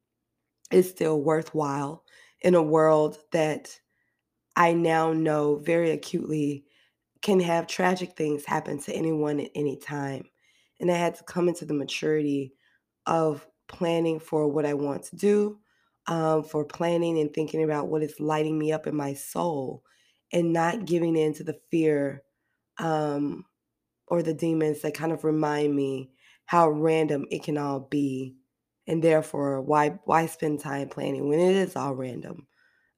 is 0.74 0.90
still 0.90 1.22
worthwhile 1.22 2.06
in 2.42 2.56
a 2.56 2.64
world 2.64 3.18
that 3.32 3.80
I 4.56 4.74
now 4.74 5.14
know 5.14 5.56
very 5.58 5.92
acutely 5.92 6.66
can 7.22 7.40
have 7.40 7.68
tragic 7.68 8.16
things 8.18 8.46
happen 8.46 8.80
to 8.80 8.94
anyone 8.94 9.40
at 9.40 9.52
any 9.56 9.78
time. 9.78 10.26
And 10.80 10.92
I 10.92 10.96
had 10.96 11.16
to 11.16 11.24
come 11.24 11.48
into 11.48 11.66
the 11.66 11.74
maturity 11.74 12.56
of 13.06 13.48
planning 13.68 14.20
for 14.20 14.48
what 14.48 14.66
I 14.66 14.74
want 14.74 15.04
to 15.06 15.16
do, 15.16 15.60
um, 16.08 16.44
for 16.44 16.66
planning 16.66 17.20
and 17.20 17.34
thinking 17.34 17.64
about 17.64 17.88
what 17.90 18.04
is 18.04 18.20
lighting 18.20 18.58
me 18.60 18.72
up 18.72 18.88
in 18.88 18.96
my 18.96 19.14
soul, 19.14 19.84
and 20.34 20.54
not 20.54 20.86
giving 20.86 21.16
in 21.16 21.34
to 21.36 21.44
the 21.44 21.60
fear 21.72 22.24
um, 22.80 23.46
or 24.08 24.24
the 24.24 24.34
demons 24.34 24.82
that 24.82 24.94
kind 24.94 25.12
of 25.12 25.24
remind 25.24 25.76
me 25.76 26.12
how 26.46 26.70
random 26.70 27.26
it 27.32 27.44
can 27.44 27.58
all 27.58 27.80
be. 27.80 28.36
And 28.92 29.04
therefore, 29.04 29.62
why 29.64 30.00
why 30.06 30.28
spend 30.28 30.62
time 30.62 30.90
planning 30.90 31.30
when 31.30 31.40
it 31.40 31.56
is 31.58 31.78
all 31.78 31.96
random? 31.96 32.48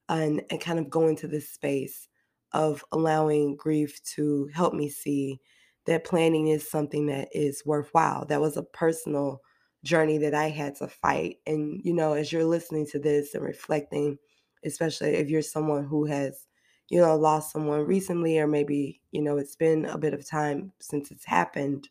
and, 0.08 0.42
and 0.50 0.60
kind 0.60 0.78
of 0.78 0.90
go 0.90 1.06
into 1.08 1.28
this 1.28 1.48
space 1.50 2.08
of 2.52 2.84
allowing 2.92 3.56
grief 3.56 4.02
to 4.04 4.48
help 4.54 4.74
me 4.74 4.88
see 4.88 5.40
that 5.86 6.04
planning 6.04 6.48
is 6.48 6.68
something 6.70 7.06
that 7.06 7.28
is 7.32 7.64
worthwhile. 7.66 8.24
That 8.26 8.40
was 8.40 8.56
a 8.56 8.62
personal 8.62 9.40
journey 9.82 10.18
that 10.18 10.34
I 10.34 10.48
had 10.50 10.76
to 10.76 10.88
fight. 10.88 11.38
And, 11.46 11.80
you 11.84 11.92
know, 11.92 12.14
as 12.14 12.32
you're 12.32 12.44
listening 12.44 12.86
to 12.88 12.98
this 12.98 13.34
and 13.34 13.44
reflecting, 13.44 14.18
especially 14.64 15.10
if 15.10 15.28
you're 15.28 15.42
someone 15.42 15.84
who 15.84 16.06
has, 16.06 16.46
you 16.88 17.00
know, 17.00 17.16
lost 17.16 17.52
someone 17.52 17.80
recently, 17.80 18.38
or 18.38 18.46
maybe, 18.46 19.02
you 19.10 19.22
know, 19.22 19.36
it's 19.36 19.56
been 19.56 19.84
a 19.86 19.98
bit 19.98 20.14
of 20.14 20.26
time 20.26 20.72
since 20.80 21.10
it's 21.10 21.24
happened, 21.24 21.88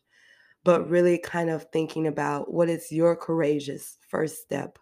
but 0.64 0.88
really 0.88 1.18
kind 1.18 1.50
of 1.50 1.66
thinking 1.72 2.06
about 2.06 2.52
what 2.52 2.68
is 2.68 2.90
your 2.90 3.14
courageous 3.14 3.98
first 4.08 4.40
step 4.40 4.78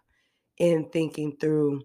in 0.57 0.89
thinking 0.89 1.35
through 1.39 1.81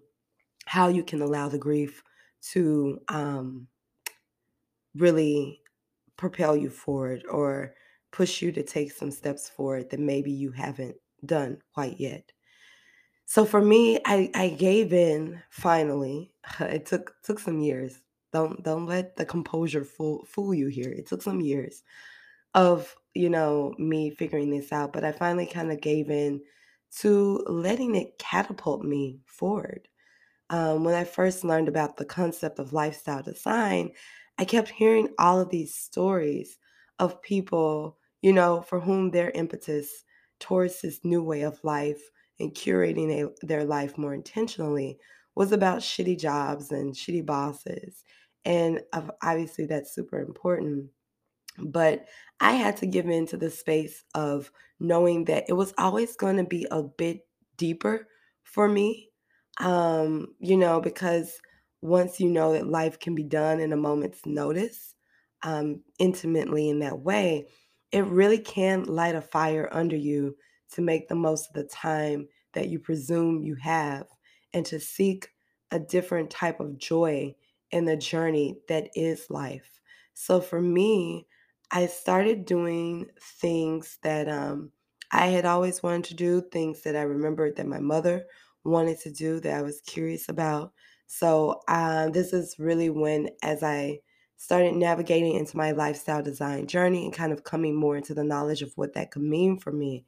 how 0.67 0.89
you 0.89 1.03
can 1.03 1.21
allow 1.23 1.49
the 1.49 1.59
grief 1.59 2.03
to 2.41 2.99
um, 3.09 3.67
really 4.95 5.61
propel 6.17 6.57
you 6.57 6.71
forward 6.71 7.25
or 7.31 7.75
push 8.11 8.43
you 8.43 8.53
to 8.53 8.63
take 8.63 8.93
some 8.93 9.11
steps 9.11 9.49
forward 9.49 9.91
that 9.91 10.01
maybe 10.01 10.31
you 10.31 10.51
haven't 10.51 10.97
done 11.25 11.59
quite 11.75 11.99
yet. 11.99 12.33
So 13.27 13.45
for 13.45 13.61
me, 13.61 13.99
I, 14.07 14.31
I 14.35 14.49
gave 14.51 14.93
in 14.93 15.43
finally. 15.51 16.33
It 16.61 16.87
took 16.87 17.15
took 17.23 17.39
some 17.39 17.61
years. 17.61 18.01
Don't 18.33 18.63
don't 18.63 18.87
let 18.87 19.17
the 19.17 19.25
composure 19.25 19.85
fool 19.85 20.25
fool 20.27 20.55
you 20.55 20.69
here. 20.69 20.91
It 20.91 21.07
took 21.07 21.23
some 21.23 21.41
years 21.41 21.83
of 22.55 22.95
you 23.19 23.29
know 23.31 23.75
me 23.79 24.11
figuring 24.11 24.51
this 24.51 24.73
out, 24.73 24.93
but 24.93 25.05
I 25.05 25.13
finally 25.13 25.47
kind 25.47 25.73
of 25.73 25.81
gave 25.81 26.11
in 26.11 26.43
to 27.01 27.45
letting 27.47 27.95
it 27.97 28.19
catapult 28.19 28.83
me 28.85 29.21
forward 29.27 29.89
um, 30.51 30.85
when 30.85 30.95
I 30.95 31.05
first 31.05 31.45
learned 31.45 31.69
about 31.69 31.97
the 31.97 32.05
concept 32.05 32.59
of 32.59 32.73
lifestyle 32.73 33.23
design, 33.23 33.93
I 34.39 34.45
kept 34.45 34.69
hearing 34.69 35.09
all 35.19 35.41
of 35.41 35.51
these 35.51 35.75
stories 35.75 36.59
of 36.99 37.21
people, 37.23 37.99
you 38.23 38.33
know, 38.33 38.63
for 38.63 38.81
whom 38.81 39.11
their 39.11 39.31
impetus 39.31 40.05
towards 40.41 40.81
this 40.81 41.01
new 41.05 41.23
way 41.23 41.43
of 41.43 41.63
life 41.65 42.01
and 42.41 42.55
curating 42.55 43.11
a, 43.11 43.47
their 43.47 43.65
life 43.65 43.99
more 43.99 44.15
intentionally 44.15 44.99
was 45.35 45.53
about 45.53 45.81
shitty 45.81 46.19
jobs 46.19 46.73
and 46.73 46.95
shitty 46.95 47.25
bosses. 47.27 48.05
And 48.45 48.81
obviously, 49.23 49.67
that's 49.67 49.95
super 49.95 50.21
important. 50.21 50.89
But 51.63 52.07
I 52.41 52.53
had 52.53 52.77
to 52.79 52.87
give 52.87 53.07
in 53.09 53.27
to 53.27 53.37
the 53.37 53.51
space 53.51 54.05
of 54.15 54.51
knowing 54.81 55.25
that 55.25 55.45
it 55.49 55.55
was 55.55 55.75
always 55.79 56.17
going 56.17 56.37
to 56.37 56.45
be 56.45 56.67
a 56.71 56.83
bit 56.83 57.27
deeper 57.57 58.09
for 58.45 58.69
me 58.69 59.11
um, 59.61 60.35
you 60.39 60.57
know, 60.57 60.81
because 60.81 61.41
once 61.81 62.21
you 62.21 62.31
know 62.31 62.53
that 62.53 62.67
life 62.69 62.99
can 62.99 63.15
be 63.15 63.25
done 63.25 63.61
in 63.61 63.73
a 63.73 63.77
moment's 63.77 64.25
notice, 64.27 64.95
um, 65.43 65.83
intimately 65.99 66.69
in 66.69 66.81
that 66.81 67.01
way, 67.01 67.49
it 67.93 68.05
really 68.05 68.39
can 68.39 68.85
light 68.85 69.15
a 69.15 69.23
fire 69.23 69.69
under 69.73 69.97
you 69.97 70.37
to 70.73 70.83
make 70.83 71.09
the 71.09 71.15
most 71.15 71.49
of 71.49 71.55
the 71.55 71.65
time 71.65 72.29
that 72.53 72.69
you 72.69 72.79
presume 72.79 73.43
you 73.43 73.55
have 73.57 74.07
and 74.53 74.67
to 74.67 74.79
seek 74.79 75.31
a 75.71 75.79
different 75.79 76.31
type 76.31 76.61
of 76.61 76.79
joy 76.79 77.35
in 77.71 77.85
the 77.85 77.97
journey 77.97 78.59
that 78.69 78.89
is 78.95 79.31
life. 79.31 79.81
So 80.15 80.41
for 80.41 80.61
me, 80.61 81.27
I 81.71 81.87
started 81.87 82.45
doing 82.45 83.11
things 83.21 83.99
that 84.03 84.29
um, 84.29 84.73
I 85.13 85.27
had 85.29 85.45
always 85.45 85.83
wanted 85.83 86.05
to 86.07 86.15
do, 86.15 86.41
things 86.41 86.83
that 86.83 86.97
I 86.97 87.03
remembered 87.03 87.57
that 87.57 87.67
my 87.67 87.81
mother 87.81 88.27
wanted 88.65 88.99
to 89.01 89.11
do 89.13 89.41
that 89.41 89.55
I 89.59 89.63
was 89.63 89.81
curious 89.83 90.29
about. 90.29 90.73
So, 91.07 91.61
uh, 91.69 92.11
this 92.11 92.33
is 92.33 92.59
really 92.59 92.91
when, 92.91 93.31
as 93.43 93.63
I 93.63 94.01
started 94.37 94.75
navigating 94.77 95.35
into 95.35 95.57
my 95.57 95.73
lifestyle 95.73 96.23
design 96.23 96.67
journey 96.67 97.05
and 97.05 97.15
kind 97.15 97.33
of 97.33 97.45
coming 97.45 97.75
more 97.75 97.97
into 97.97 98.15
the 98.15 98.25
knowledge 98.25 98.63
of 98.63 98.73
what 98.77 98.95
that 98.95 99.11
could 99.11 99.23
mean 99.23 99.59
for 99.59 99.73
me, 99.73 100.05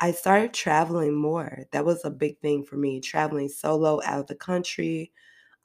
I 0.00 0.12
started 0.12 0.54
traveling 0.54 1.14
more. 1.14 1.64
That 1.72 1.84
was 1.84 2.04
a 2.04 2.10
big 2.10 2.40
thing 2.40 2.64
for 2.64 2.76
me, 2.76 3.00
traveling 3.00 3.48
solo 3.48 4.00
out 4.04 4.20
of 4.20 4.26
the 4.28 4.34
country. 4.34 5.12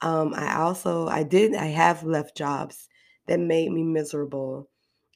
Um, 0.02 0.34
I 0.34 0.56
also, 0.56 1.08
I 1.08 1.22
did, 1.24 1.54
I 1.54 1.66
have 1.66 2.04
left 2.04 2.36
jobs 2.36 2.88
that 3.26 3.40
made 3.40 3.72
me 3.72 3.84
miserable. 3.84 4.70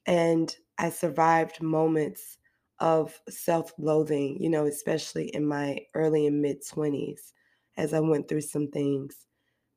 And 0.06 0.54
I 0.78 0.90
survived 0.90 1.62
moments 1.62 2.38
of 2.78 3.20
self 3.28 3.72
loathing, 3.78 4.42
you 4.42 4.48
know, 4.50 4.66
especially 4.66 5.28
in 5.28 5.46
my 5.46 5.86
early 5.94 6.26
and 6.26 6.42
mid 6.42 6.66
20s 6.66 7.32
as 7.76 7.92
I 7.94 8.00
went 8.00 8.28
through 8.28 8.42
some 8.42 8.68
things. 8.68 9.26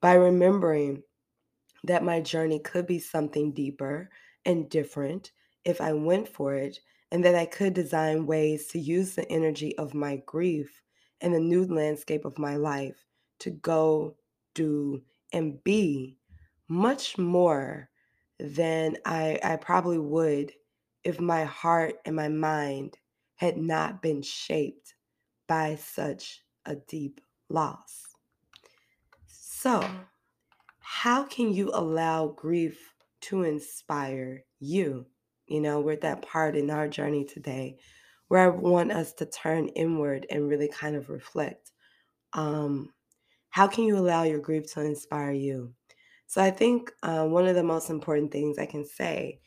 By 0.01 0.15
remembering 0.15 1.03
that 1.83 2.03
my 2.03 2.21
journey 2.21 2.59
could 2.59 2.85
be 2.87 2.99
something 2.99 3.53
deeper 3.53 4.09
and 4.45 4.69
different 4.69 5.31
if 5.65 5.79
I 5.81 5.93
went 5.93 6.27
for 6.27 6.55
it, 6.55 6.79
and 7.11 7.23
that 7.23 7.35
I 7.35 7.45
could 7.45 7.73
design 7.73 8.25
ways 8.25 8.67
to 8.69 8.79
use 8.79 9.15
the 9.15 9.29
energy 9.31 9.77
of 9.77 9.93
my 9.93 10.17
grief 10.25 10.81
and 11.21 11.33
the 11.33 11.39
new 11.39 11.65
landscape 11.65 12.25
of 12.25 12.37
my 12.39 12.55
life 12.57 13.05
to 13.39 13.51
go, 13.51 14.17
do, 14.53 15.03
and 15.31 15.63
be 15.63 16.17
much 16.67 17.17
more 17.17 17.89
than 18.39 18.97
I, 19.05 19.39
I 19.43 19.55
probably 19.57 19.99
would 19.99 20.53
if 21.03 21.19
my 21.19 21.43
heart 21.43 21.95
and 22.05 22.15
my 22.15 22.29
mind 22.29 22.97
had 23.35 23.57
not 23.57 24.01
been 24.01 24.21
shaped 24.21 24.95
by 25.47 25.75
such 25.75 26.41
a 26.65 26.75
deep 26.75 27.19
loss. 27.49 28.15
So, 29.27 29.87
how 30.79 31.23
can 31.23 31.53
you 31.53 31.71
allow 31.73 32.27
grief 32.27 32.93
to 33.21 33.43
inspire 33.43 34.43
you? 34.59 35.05
You 35.47 35.61
know, 35.61 35.81
we're 35.81 35.93
at 35.93 36.01
that 36.01 36.21
part 36.21 36.55
in 36.55 36.69
our 36.69 36.87
journey 36.87 37.25
today 37.25 37.77
where 38.27 38.45
I 38.45 38.47
want 38.47 38.91
us 38.91 39.13
to 39.13 39.25
turn 39.25 39.67
inward 39.69 40.25
and 40.29 40.47
really 40.47 40.69
kind 40.69 40.95
of 40.95 41.09
reflect. 41.09 41.71
Um, 42.33 42.93
how 43.49 43.67
can 43.67 43.83
you 43.83 43.97
allow 43.97 44.23
your 44.23 44.39
grief 44.39 44.73
to 44.73 44.81
inspire 44.81 45.31
you? 45.31 45.75
So, 46.27 46.41
I 46.41 46.51
think 46.51 46.91
uh, 47.03 47.27
one 47.27 47.47
of 47.47 47.55
the 47.55 47.63
most 47.63 47.89
important 47.89 48.31
things 48.31 48.57
I 48.57 48.65
can 48.65 48.85
say 48.85 49.39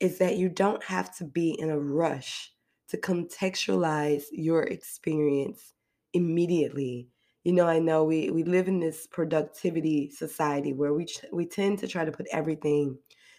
is 0.00 0.18
that 0.18 0.36
you 0.36 0.48
don't 0.48 0.82
have 0.84 1.16
to 1.18 1.24
be 1.24 1.50
in 1.58 1.70
a 1.70 1.78
rush 1.78 2.52
to 2.88 2.96
contextualize 2.98 4.24
your 4.32 4.62
experience 4.64 5.74
immediately. 6.12 7.08
You 7.44 7.52
know, 7.52 7.66
I 7.68 7.78
know 7.78 8.04
we, 8.04 8.30
we 8.30 8.44
live 8.44 8.68
in 8.68 8.80
this 8.80 9.06
productivity 9.06 10.10
society 10.10 10.72
where 10.72 10.92
we, 10.94 11.06
we 11.32 11.46
tend 11.46 11.78
to 11.80 11.88
try 11.88 12.04
to 12.04 12.12
put 12.12 12.26
everything 12.32 12.98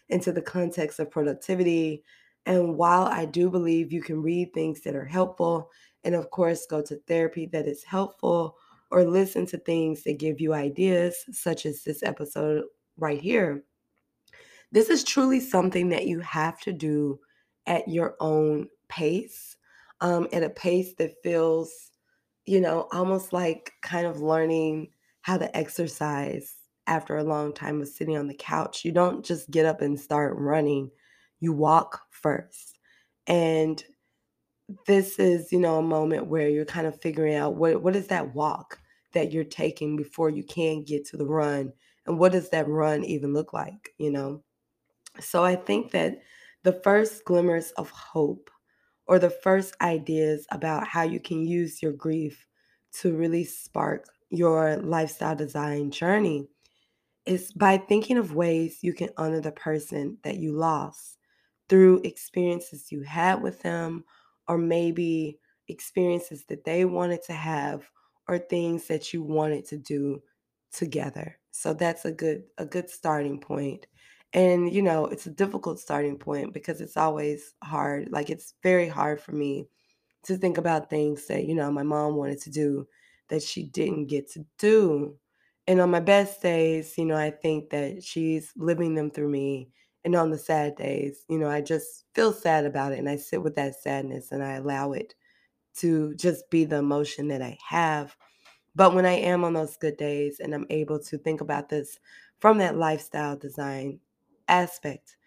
into 0.09 0.31
the 0.31 0.41
context 0.41 1.00
of 1.00 1.12
productivity. 1.12 2.03
And 2.45 2.77
while 2.77 3.03
I 3.03 3.25
do 3.25 3.50
believe 3.50 3.91
you 3.91 4.01
can 4.01 4.21
read 4.21 4.53
things 4.53 4.81
that 4.81 4.95
are 4.95 5.05
helpful, 5.05 5.69
and 6.03 6.15
of 6.15 6.31
course, 6.31 6.65
go 6.65 6.81
to 6.83 6.97
therapy 7.07 7.45
that 7.47 7.67
is 7.67 7.83
helpful, 7.83 8.57
or 8.91 9.03
listen 9.05 9.45
to 9.47 9.57
things 9.57 10.03
that 10.03 10.19
give 10.19 10.39
you 10.41 10.53
ideas, 10.53 11.15
such 11.31 11.65
as 11.65 11.83
this 11.83 12.03
episode 12.03 12.65
right 12.97 13.21
here 13.21 13.63
this 14.73 14.89
is 14.89 15.03
truly 15.03 15.39
something 15.39 15.89
that 15.89 16.07
you 16.07 16.19
have 16.21 16.59
to 16.62 16.73
do 16.73 17.19
at 17.67 17.88
your 17.88 18.15
own 18.19 18.67
pace, 18.89 19.55
um, 20.01 20.27
at 20.33 20.43
a 20.43 20.50
pace 20.50 20.95
that 20.95 21.21
feels, 21.21 21.91
you 22.45 22.59
know, 22.59 22.88
almost 22.91 23.31
like 23.31 23.71
kind 23.83 24.07
of 24.07 24.19
learning 24.19 24.89
how 25.21 25.38
to 25.38 25.55
exercise 25.55 26.55
after 26.88 27.17
a 27.17 27.23
long 27.23 27.53
time 27.53 27.81
of 27.81 27.88
sitting 27.88 28.17
on 28.17 28.27
the 28.27 28.33
couch. 28.33 28.83
You 28.83 28.91
don't 28.91 29.23
just 29.23 29.50
get 29.51 29.67
up 29.67 29.81
and 29.81 29.97
start 29.97 30.35
running, 30.38 30.89
you 31.39 31.53
walk 31.53 32.01
first. 32.09 32.79
And 33.27 33.81
this 34.88 35.19
is, 35.19 35.51
you 35.51 35.59
know, 35.59 35.77
a 35.77 35.83
moment 35.83 36.27
where 36.27 36.50
you're 36.50 36.65
kind 36.65 36.88
of 36.88 37.00
figuring 37.00 37.35
out 37.35 37.55
what 37.55 37.83
what 37.83 37.95
is 37.95 38.07
that 38.07 38.33
walk 38.33 38.79
that 39.13 39.31
you're 39.31 39.43
taking 39.43 39.95
before 39.95 40.31
you 40.31 40.43
can 40.43 40.83
get 40.83 41.05
to 41.05 41.17
the 41.17 41.25
run 41.25 41.71
and 42.05 42.19
what 42.19 42.31
does 42.31 42.50
that 42.50 42.67
run 42.67 43.03
even 43.03 43.33
look 43.33 43.53
like, 43.53 43.93
you 43.98 44.12
know? 44.12 44.43
So 45.19 45.43
I 45.43 45.55
think 45.55 45.91
that 45.91 46.22
the 46.63 46.74
first 46.74 47.25
glimmers 47.25 47.72
of 47.74 47.89
hope 47.89 48.50
or 49.07 49.19
the 49.19 49.29
first 49.29 49.75
ideas 49.81 50.48
about 50.51 50.88
how 50.88 51.03
you 51.03 51.19
can 51.19 51.45
use 51.45 51.81
your 51.81 51.93
grief 51.93 52.48
to 52.93 53.15
really 53.15 53.43
spark 53.45 54.07
your 54.29 54.77
lifestyle 54.77 55.36
design 55.36 55.91
journey 55.91 56.48
is 57.25 57.51
by 57.53 57.77
thinking 57.77 58.17
of 58.17 58.36
ways 58.36 58.79
you 58.83 58.93
can 58.93 59.10
honor 59.17 59.39
the 59.41 59.51
person 59.51 60.17
that 60.24 60.38
you 60.38 60.53
lost 60.53 61.17
through 61.69 62.01
experiences 62.03 62.91
you 62.91 63.01
had 63.01 63.41
with 63.41 63.62
them 63.62 64.03
or 64.48 64.57
maybe 64.57 65.39
experiences 65.69 66.45
that 66.45 66.65
they 66.65 66.83
wanted 66.86 67.24
to 67.24 67.33
have 67.33 67.89
or 68.27 68.38
things 68.38 68.88
that 68.88 69.13
you 69.13 69.24
wanted 69.24 69.65
to 69.65 69.77
do 69.77 70.22
together. 70.73 71.39
So 71.51 71.73
that's 71.73 72.05
a 72.05 72.11
good 72.11 72.45
a 72.57 72.65
good 72.65 72.89
starting 72.89 73.39
point. 73.39 73.87
And 74.33 74.73
you 74.73 74.81
know, 74.81 75.05
it's 75.07 75.27
a 75.27 75.31
difficult 75.31 75.79
starting 75.79 76.17
point 76.19 76.53
because 76.53 76.81
it's 76.81 76.97
always 76.97 77.55
hard. 77.63 78.11
Like 78.11 78.29
it's 78.29 78.55
very 78.63 78.87
hard 78.89 79.21
for 79.21 79.33
me 79.33 79.69
to 80.23 80.38
think 80.38 80.57
about 80.57 80.89
things 80.89 81.27
that, 81.27 81.45
you 81.45 81.55
know, 81.55 81.71
my 81.71 81.83
mom 81.83 82.15
wanted 82.15 82.41
to 82.41 82.49
do 82.51 82.88
that 83.29 83.43
she 83.43 83.63
didn't 83.63 84.07
get 84.07 84.29
to 84.31 84.45
do. 84.57 85.19
And 85.67 85.79
on 85.79 85.91
my 85.91 85.99
best 85.99 86.41
days, 86.41 86.97
you 86.97 87.05
know, 87.05 87.15
I 87.15 87.31
think 87.31 87.69
that 87.71 88.03
she's 88.03 88.53
living 88.55 88.95
them 88.95 89.12
through 89.12 89.29
me. 89.29 89.71
And 90.05 90.15
on 90.15 90.31
the 90.31 90.38
sad 90.38 90.75
days, 90.75 91.25
you 91.29 91.38
know, 91.39 91.49
I 91.49 91.62
just 91.62 92.05
feel 92.13 92.33
sad 92.33 92.65
about 92.65 92.91
it 92.91 92.99
and 92.99 93.09
I 93.09 93.15
sit 93.15 93.41
with 93.41 93.55
that 93.55 93.75
sadness 93.75 94.31
and 94.31 94.43
I 94.43 94.53
allow 94.55 94.91
it 94.91 95.15
to 95.75 96.15
just 96.15 96.49
be 96.49 96.65
the 96.65 96.77
emotion 96.77 97.27
that 97.29 97.41
I 97.41 97.57
have. 97.67 98.17
But 98.75 98.95
when 98.95 99.05
I 99.05 99.13
am 99.13 99.43
on 99.43 99.53
those 99.53 99.77
good 99.77 99.97
days 99.97 100.39
and 100.39 100.53
I'm 100.53 100.65
able 100.69 100.99
to 100.99 101.17
think 101.17 101.41
about 101.41 101.69
this 101.69 101.99
from 102.39 102.57
that 102.59 102.77
lifestyle 102.77 103.38
design 103.38 103.99
aspect, 104.47 105.17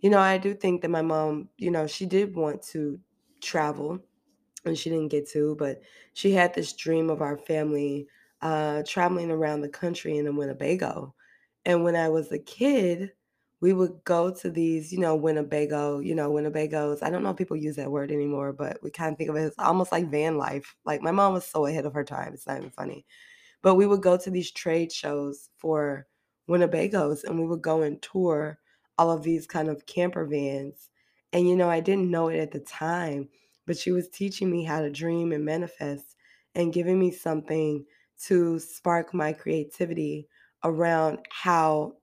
you 0.00 0.10
know, 0.10 0.18
I 0.18 0.38
do 0.38 0.54
think 0.54 0.82
that 0.82 0.90
my 0.90 1.02
mom, 1.02 1.48
you 1.56 1.70
know, 1.70 1.86
she 1.86 2.06
did 2.06 2.34
want 2.34 2.62
to 2.68 3.00
travel 3.40 4.00
and 4.64 4.78
she 4.78 4.90
didn't 4.90 5.08
get 5.08 5.28
to, 5.30 5.56
but 5.56 5.80
she 6.14 6.32
had 6.32 6.54
this 6.54 6.72
dream 6.72 7.10
of 7.10 7.22
our 7.22 7.36
family 7.38 8.08
uh, 8.42 8.82
traveling 8.86 9.30
around 9.30 9.60
the 9.60 9.68
country 9.68 10.16
in 10.18 10.26
a 10.26 10.32
Winnebago. 10.32 11.14
And 11.64 11.84
when 11.84 11.96
I 11.96 12.08
was 12.08 12.32
a 12.32 12.38
kid, 12.38 13.12
we 13.60 13.72
would 13.72 14.04
go 14.04 14.32
to 14.34 14.50
these, 14.50 14.92
you 14.92 14.98
know, 14.98 15.16
Winnebago, 15.16 15.98
you 16.00 16.14
know, 16.14 16.30
Winnebagos. 16.30 17.02
I 17.02 17.10
don't 17.10 17.22
know 17.22 17.30
if 17.30 17.36
people 17.36 17.56
use 17.56 17.76
that 17.76 17.90
word 17.90 18.12
anymore, 18.12 18.52
but 18.52 18.82
we 18.82 18.90
kind 18.90 19.12
of 19.12 19.18
think 19.18 19.30
of 19.30 19.36
it 19.36 19.40
as 19.40 19.54
almost 19.58 19.92
like 19.92 20.10
van 20.10 20.36
life. 20.36 20.76
Like 20.84 21.00
my 21.00 21.10
mom 21.10 21.32
was 21.32 21.46
so 21.46 21.66
ahead 21.66 21.86
of 21.86 21.94
her 21.94 22.04
time. 22.04 22.34
It's 22.34 22.46
not 22.46 22.58
even 22.58 22.70
funny. 22.70 23.06
But 23.62 23.76
we 23.76 23.86
would 23.86 24.02
go 24.02 24.16
to 24.16 24.30
these 24.30 24.50
trade 24.50 24.92
shows 24.92 25.50
for 25.56 26.06
Winnebagos 26.48 27.24
and 27.24 27.38
we 27.38 27.46
would 27.46 27.62
go 27.62 27.82
and 27.82 28.00
tour 28.02 28.58
all 28.98 29.10
of 29.10 29.22
these 29.22 29.46
kind 29.46 29.68
of 29.68 29.86
camper 29.86 30.26
vans. 30.26 30.90
And, 31.32 31.48
you 31.48 31.56
know, 31.56 31.68
I 31.68 31.80
didn't 31.80 32.10
know 32.10 32.28
it 32.28 32.38
at 32.38 32.52
the 32.52 32.60
time, 32.60 33.28
but 33.66 33.76
she 33.78 33.92
was 33.92 34.08
teaching 34.08 34.50
me 34.50 34.64
how 34.64 34.80
to 34.80 34.90
dream 34.90 35.32
and 35.32 35.44
manifest 35.44 36.16
and 36.54 36.72
giving 36.72 36.98
me 36.98 37.10
something 37.10 37.84
to 38.24 38.58
spark 38.58 39.12
my 39.12 39.32
creativity 39.32 40.28
around 40.64 41.18
how 41.30 41.96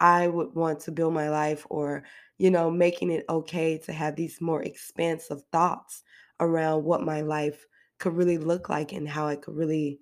I 0.00 0.28
would 0.28 0.54
want 0.54 0.80
to 0.80 0.92
build 0.92 1.14
my 1.14 1.28
life 1.30 1.66
or, 1.70 2.04
you 2.38 2.50
know, 2.50 2.70
making 2.70 3.10
it 3.10 3.24
okay 3.28 3.78
to 3.78 3.92
have 3.92 4.16
these 4.16 4.40
more 4.40 4.62
expansive 4.62 5.42
thoughts 5.52 6.02
around 6.40 6.84
what 6.84 7.02
my 7.02 7.20
life 7.20 7.66
could 7.98 8.14
really 8.14 8.38
look 8.38 8.68
like 8.68 8.92
and 8.92 9.08
how 9.08 9.26
I 9.26 9.36
could 9.36 9.54
really 9.56 10.00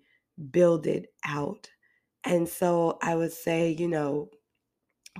build 0.51 0.87
it 0.87 1.07
out. 1.27 1.69
And 2.25 2.49
so 2.49 2.99
I 3.03 3.17
would 3.17 3.33
say, 3.33 3.71
you 3.71 3.89
know, 3.89 4.31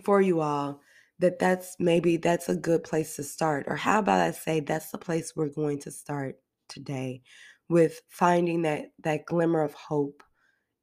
for 0.05 0.21
you 0.21 0.41
all, 0.41 0.81
that 1.19 1.39
that's 1.39 1.77
maybe 1.79 2.17
that's 2.17 2.49
a 2.49 2.57
good 2.57 2.85
place 2.85 3.17
to 3.17 3.25
start. 3.25 3.65
Or 3.69 3.77
how 3.77 3.99
about 3.99 4.21
I 4.21 4.31
say 4.31 4.61
that's 4.61 4.91
the 4.91 4.99
place 4.99 5.35
we're 5.35 5.49
going 5.49 5.81
to 5.81 5.91
start 5.91 6.37
today 6.69 7.23
with 7.69 8.01
finding 8.09 8.63
that 8.63 8.93
that 9.03 9.27
glimmer 9.27 9.63
of 9.63 9.75
hope 9.75 10.23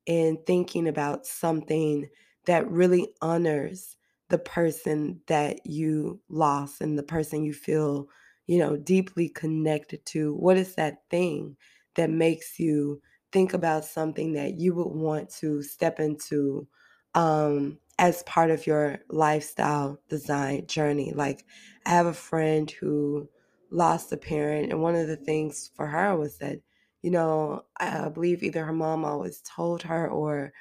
and 0.08 0.38
thinking 0.46 0.88
about 0.88 1.26
something 1.26 2.10
that 2.46 2.70
really 2.70 3.14
honors 3.22 3.98
the 4.30 4.38
person 4.38 5.22
that 5.28 5.66
you 5.66 6.20
lost 6.30 6.82
and 6.82 6.98
the 6.98 7.04
person 7.04 7.44
you 7.44 7.54
feel, 7.54 8.08
you 8.48 8.58
know, 8.58 8.76
deeply 8.76 9.30
connected 9.30 10.06
to. 10.08 10.34
What 10.34 10.58
is 10.58 10.76
that 10.76 11.04
thing 11.10 11.58
that 11.96 12.10
makes 12.10 12.60
you 12.60 13.02
think 13.32 13.54
about 13.54 13.86
something 13.86 14.34
that 14.34 14.60
you 14.60 14.74
would 14.76 14.90
want 14.90 15.30
to 15.30 15.62
step 15.62 16.00
into 16.00 16.68
um, 17.14 17.80
as 18.00 18.24
part 18.24 18.52
of 18.52 18.68
your 18.68 19.00
lifestyle 19.10 20.00
design 20.10 20.68
journey? 20.68 21.12
Like, 21.14 21.46
I 21.86 21.92
have 21.92 22.08
a 22.08 22.14
friend 22.14 22.70
who 22.72 23.30
lost 23.72 24.12
a 24.12 24.18
parent, 24.18 24.72
and 24.72 24.82
one 24.82 24.96
of 24.96 25.08
the 25.08 25.18
things 25.18 25.70
for 25.76 25.88
her 25.88 26.16
was 26.18 26.38
that 26.40 26.60
you 27.02 27.12
know, 27.12 27.64
I 27.78 28.10
believe 28.10 28.42
either 28.42 28.66
her 28.66 28.74
mom 28.74 29.06
always 29.06 29.40
told 29.42 29.84
her 29.84 30.10
or 30.10 30.54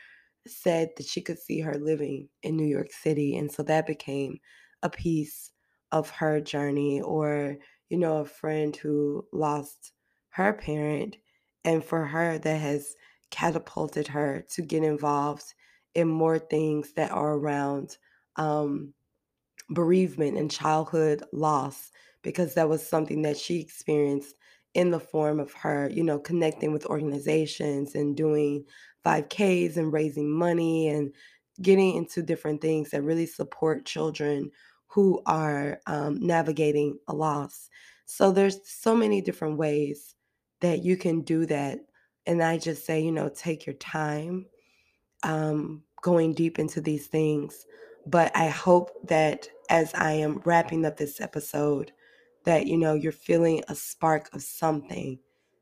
said 0.46 0.90
that 0.96 1.06
she 1.06 1.20
could 1.20 1.38
see 1.38 1.60
her 1.60 1.74
living 1.74 2.28
in 2.42 2.56
New 2.56 2.66
York 2.66 2.92
City. 2.92 3.36
And 3.36 3.50
so 3.50 3.62
that 3.64 3.86
became 3.86 4.38
a 4.82 4.90
piece 4.90 5.50
of 5.92 6.10
her 6.10 6.40
journey. 6.40 7.00
Or, 7.00 7.56
you 7.88 7.98
know, 7.98 8.18
a 8.18 8.24
friend 8.24 8.74
who 8.76 9.26
lost 9.32 9.92
her 10.30 10.52
parent, 10.52 11.16
and 11.64 11.82
for 11.84 12.04
her, 12.04 12.38
that 12.38 12.60
has 12.60 12.94
catapulted 13.30 14.06
her 14.08 14.44
to 14.50 14.62
get 14.62 14.82
involved 14.82 15.54
in 15.94 16.08
more 16.08 16.38
things 16.38 16.92
that 16.92 17.10
are 17.10 17.34
around 17.34 17.96
um, 18.36 18.92
bereavement 19.70 20.36
and 20.36 20.50
childhood 20.50 21.22
loss 21.32 21.90
because 22.22 22.54
that 22.54 22.68
was 22.68 22.86
something 22.86 23.22
that 23.22 23.36
she 23.36 23.60
experienced 23.60 24.34
in 24.74 24.90
the 24.90 25.00
form 25.00 25.38
of 25.38 25.52
her, 25.52 25.88
you 25.90 26.02
know, 26.02 26.18
connecting 26.18 26.72
with 26.72 26.86
organizations 26.86 27.94
and 27.94 28.16
doing 28.16 28.64
5Ks 29.04 29.76
and 29.76 29.92
raising 29.92 30.30
money 30.30 30.88
and 30.88 31.12
getting 31.62 31.96
into 31.96 32.22
different 32.22 32.60
things 32.60 32.90
that 32.90 33.02
really 33.02 33.26
support 33.26 33.84
children 33.84 34.50
who 34.86 35.22
are 35.26 35.80
um, 35.86 36.18
navigating 36.24 36.98
a 37.08 37.14
loss. 37.14 37.68
So 38.06 38.30
there's 38.30 38.58
so 38.64 38.94
many 38.94 39.20
different 39.20 39.58
ways 39.58 40.14
that 40.60 40.84
you 40.84 40.96
can 40.96 41.22
do 41.22 41.46
that. 41.46 41.80
And 42.26 42.42
I 42.42 42.58
just 42.58 42.86
say, 42.86 43.00
you 43.00 43.12
know, 43.12 43.28
take 43.28 43.66
your 43.66 43.74
time 43.76 44.46
um, 45.22 45.82
going 46.02 46.34
deep 46.34 46.58
into 46.58 46.80
these 46.80 47.06
things. 47.06 47.66
But 48.06 48.30
I 48.36 48.48
hope 48.48 48.90
that 49.08 49.48
as 49.70 49.92
I 49.94 50.12
am 50.12 50.42
wrapping 50.44 50.84
up 50.84 50.96
this 50.96 51.20
episode, 51.20 51.92
that 52.44 52.66
you 52.66 52.76
know 52.76 52.94
you're 52.94 53.12
feeling 53.12 53.62
a 53.68 53.74
spark 53.74 54.28
of 54.34 54.42
something 54.42 55.18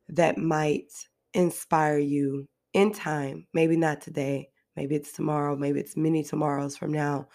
that 0.09 0.37
might 0.37 0.90
inspire 1.33 1.98
you 1.98 2.46
in 2.72 2.92
time, 2.92 3.46
maybe 3.52 3.76
not 3.76 4.00
today, 4.00 4.50
maybe 4.76 4.94
it's 4.94 5.12
tomorrow, 5.12 5.56
maybe 5.56 5.80
it's 5.80 5.96
many 5.96 6.22
tomorrows 6.22 6.76
from 6.76 6.92
now, 6.92 7.28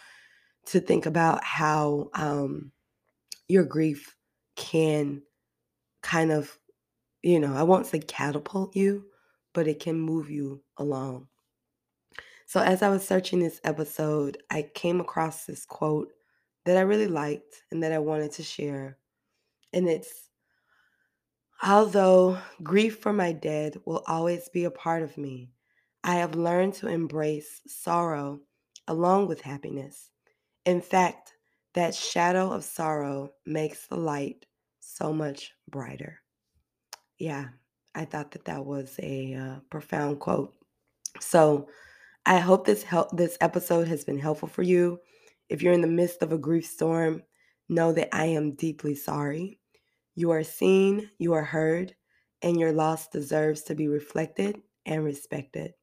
to 0.68 0.80
think 0.80 1.06
about 1.06 1.44
how 1.44 2.10
um, 2.14 2.72
your 3.48 3.64
grief 3.64 4.16
can 4.56 5.22
kind 6.02 6.32
of, 6.32 6.58
you 7.24 7.40
know, 7.40 7.56
I 7.56 7.64
won't 7.64 7.86
say 7.86 8.00
catapult 8.00 8.76
you, 8.76 9.06
but 9.54 9.68
it 9.68 9.80
can 9.80 10.00
move 10.00 10.30
you 10.30 10.64
along. 10.78 11.28
So, 12.46 12.62
as 12.62 12.82
I 12.82 12.90
was 12.90 13.06
searching 13.06 13.40
this 13.40 13.60
episode, 13.64 14.38
I 14.50 14.70
came 14.74 15.02
across 15.02 15.46
this 15.46 15.66
quote 15.66 16.14
that 16.66 16.78
I 16.78 16.82
really 16.82 17.08
liked 17.08 17.64
and 17.72 17.84
that 17.84 17.92
I 17.92 18.00
wanted 18.00 18.32
to 18.34 18.44
share. 18.44 18.98
And 19.74 19.88
it's 19.88 20.27
Although 21.64 22.38
grief 22.62 23.00
for 23.00 23.14
my 23.14 23.32
dead 23.32 23.78
will 23.86 24.04
always 24.08 24.48
be 24.50 24.66
a 24.66 24.72
part 24.72 25.02
of 25.02 25.18
me, 25.18 25.52
I 26.04 26.16
have 26.16 26.36
learned 26.36 26.76
to 26.76 26.88
embrace 26.88 27.62
sorrow 27.68 28.42
along 28.88 29.28
with 29.28 29.42
happiness. 29.42 30.12
In 30.66 30.82
fact, 30.82 31.34
that 31.74 31.96
shadow 31.96 32.52
of 32.52 32.64
sorrow 32.64 33.32
makes 33.46 33.88
the 33.88 33.98
light 33.98 34.46
so 34.80 35.12
much 35.12 35.52
brighter. 35.70 36.22
Yeah, 37.18 37.48
I 37.96 38.06
thought 38.06 38.32
that 38.32 38.46
that 38.46 38.66
was 38.66 38.96
a 39.00 39.34
uh, 39.34 39.60
profound 39.70 40.20
quote. 40.20 40.54
So, 41.20 41.68
I 42.26 42.40
hope 42.40 42.66
this 42.66 42.84
help 42.84 43.16
this 43.16 43.38
episode 43.42 43.88
has 43.88 44.04
been 44.04 44.20
helpful 44.20 44.50
for 44.50 44.62
you. 44.62 45.00
If 45.50 45.62
you're 45.62 45.74
in 45.74 45.82
the 45.82 45.88
midst 45.88 46.22
of 46.22 46.34
a 46.34 46.38
grief 46.38 46.66
storm, 46.66 47.24
know 47.70 47.94
that 47.94 48.10
I 48.14 48.26
am 48.26 48.52
deeply 48.56 48.96
sorry. 48.96 49.60
You 50.18 50.32
are 50.32 50.44
seen, 50.44 51.12
you 51.20 51.34
are 51.34 51.44
heard, 51.44 51.94
and 52.42 52.60
your 52.60 52.72
loss 52.72 53.08
deserves 53.08 53.62
to 53.66 53.76
be 53.76 53.88
reflected 53.88 54.60
and 54.84 55.04
respected. 55.04 55.76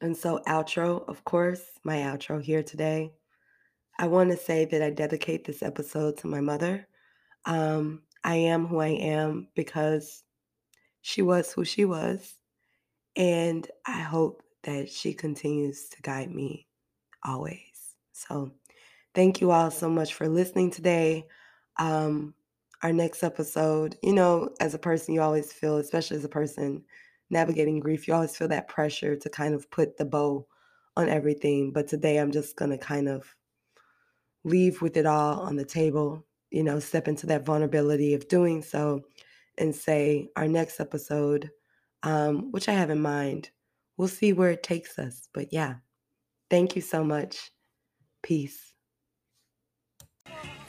And 0.00 0.16
so, 0.16 0.40
outro, 0.48 1.08
of 1.08 1.24
course, 1.24 1.62
my 1.84 1.98
outro 1.98 2.42
here 2.42 2.64
today. 2.64 3.12
I 4.00 4.08
want 4.08 4.32
to 4.32 4.36
say 4.36 4.64
that 4.64 4.82
I 4.82 4.90
dedicate 4.90 5.44
this 5.44 5.62
episode 5.62 6.16
to 6.16 6.26
my 6.26 6.40
mother. 6.40 6.88
Um, 7.44 8.02
I 8.24 8.34
am 8.34 8.66
who 8.66 8.80
I 8.80 8.88
am 8.88 9.46
because 9.54 10.24
she 11.02 11.22
was 11.22 11.52
who 11.52 11.64
she 11.64 11.84
was. 11.84 12.34
And 13.14 13.64
I 13.86 14.00
hope 14.00 14.42
that 14.64 14.90
she 14.90 15.14
continues 15.14 15.88
to 15.90 16.02
guide 16.02 16.34
me 16.34 16.66
always. 17.24 17.94
So, 18.10 18.50
thank 19.14 19.40
you 19.40 19.52
all 19.52 19.70
so 19.70 19.88
much 19.88 20.14
for 20.14 20.28
listening 20.28 20.72
today. 20.72 21.28
Um, 21.78 22.34
our 22.82 22.92
next 22.92 23.22
episode, 23.22 23.96
you 24.02 24.12
know, 24.12 24.50
as 24.60 24.74
a 24.74 24.78
person, 24.78 25.14
you 25.14 25.20
always 25.20 25.52
feel, 25.52 25.76
especially 25.76 26.16
as 26.16 26.24
a 26.24 26.28
person 26.28 26.82
navigating 27.28 27.78
grief, 27.78 28.08
you 28.08 28.14
always 28.14 28.36
feel 28.36 28.48
that 28.48 28.68
pressure 28.68 29.16
to 29.16 29.30
kind 29.30 29.54
of 29.54 29.70
put 29.70 29.96
the 29.96 30.04
bow 30.04 30.46
on 30.96 31.08
everything. 31.08 31.72
But 31.72 31.88
today, 31.88 32.18
I'm 32.18 32.32
just 32.32 32.56
going 32.56 32.70
to 32.70 32.78
kind 32.78 33.08
of 33.08 33.34
leave 34.44 34.80
with 34.82 34.96
it 34.96 35.06
all 35.06 35.40
on 35.40 35.56
the 35.56 35.64
table, 35.64 36.26
you 36.50 36.62
know, 36.62 36.80
step 36.80 37.06
into 37.06 37.26
that 37.26 37.44
vulnerability 37.44 38.14
of 38.14 38.28
doing 38.28 38.62
so 38.62 39.02
and 39.58 39.74
say, 39.74 40.30
our 40.36 40.48
next 40.48 40.80
episode, 40.80 41.50
um, 42.02 42.50
which 42.50 42.68
I 42.68 42.72
have 42.72 42.90
in 42.90 43.02
mind, 43.02 43.50
we'll 43.96 44.08
see 44.08 44.32
where 44.32 44.50
it 44.50 44.62
takes 44.62 44.98
us. 44.98 45.28
But 45.34 45.52
yeah, 45.52 45.74
thank 46.48 46.74
you 46.74 46.82
so 46.82 47.04
much. 47.04 47.50
Peace. 48.22 48.72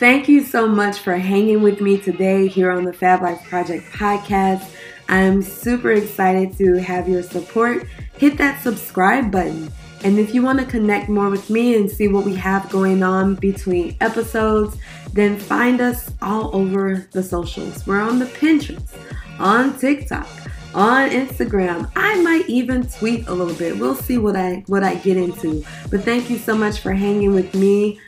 Thank 0.01 0.27
you 0.27 0.43
so 0.43 0.67
much 0.67 0.97
for 0.97 1.15
hanging 1.15 1.61
with 1.61 1.79
me 1.79 1.95
today 1.95 2.47
here 2.47 2.71
on 2.71 2.85
the 2.85 2.91
Fab 2.91 3.21
Life 3.21 3.43
Project 3.43 3.85
podcast. 3.91 4.67
I'm 5.07 5.43
super 5.43 5.91
excited 5.91 6.57
to 6.57 6.81
have 6.81 7.07
your 7.07 7.21
support. 7.21 7.85
Hit 8.17 8.35
that 8.39 8.63
subscribe 8.63 9.31
button. 9.31 9.71
And 10.03 10.17
if 10.17 10.33
you 10.33 10.41
want 10.41 10.59
to 10.59 10.65
connect 10.65 11.07
more 11.07 11.29
with 11.29 11.51
me 11.51 11.75
and 11.75 11.87
see 11.87 12.07
what 12.07 12.25
we 12.25 12.33
have 12.33 12.67
going 12.71 13.03
on 13.03 13.35
between 13.35 13.95
episodes, 14.01 14.75
then 15.13 15.37
find 15.37 15.79
us 15.81 16.09
all 16.19 16.49
over 16.51 17.07
the 17.11 17.21
socials. 17.21 17.85
We're 17.85 18.01
on 18.01 18.17
the 18.17 18.25
Pinterest, 18.25 18.97
on 19.37 19.77
TikTok, 19.77 20.27
on 20.73 21.11
Instagram. 21.11 21.91
I 21.95 22.19
might 22.23 22.49
even 22.49 22.87
tweet 22.87 23.27
a 23.27 23.33
little 23.35 23.53
bit. 23.53 23.77
We'll 23.77 23.93
see 23.93 24.17
what 24.17 24.35
I 24.35 24.63
what 24.65 24.83
I 24.83 24.95
get 24.95 25.17
into. 25.17 25.63
But 25.91 26.01
thank 26.01 26.31
you 26.31 26.39
so 26.39 26.57
much 26.57 26.79
for 26.79 26.91
hanging 26.91 27.35
with 27.35 27.53
me. 27.53 27.99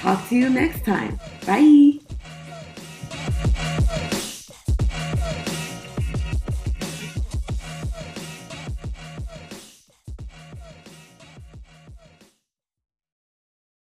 Talk 0.00 0.28
to 0.30 0.36
you 0.36 0.48
next 0.48 0.84
time. 0.84 1.20
Bye. 1.46 1.99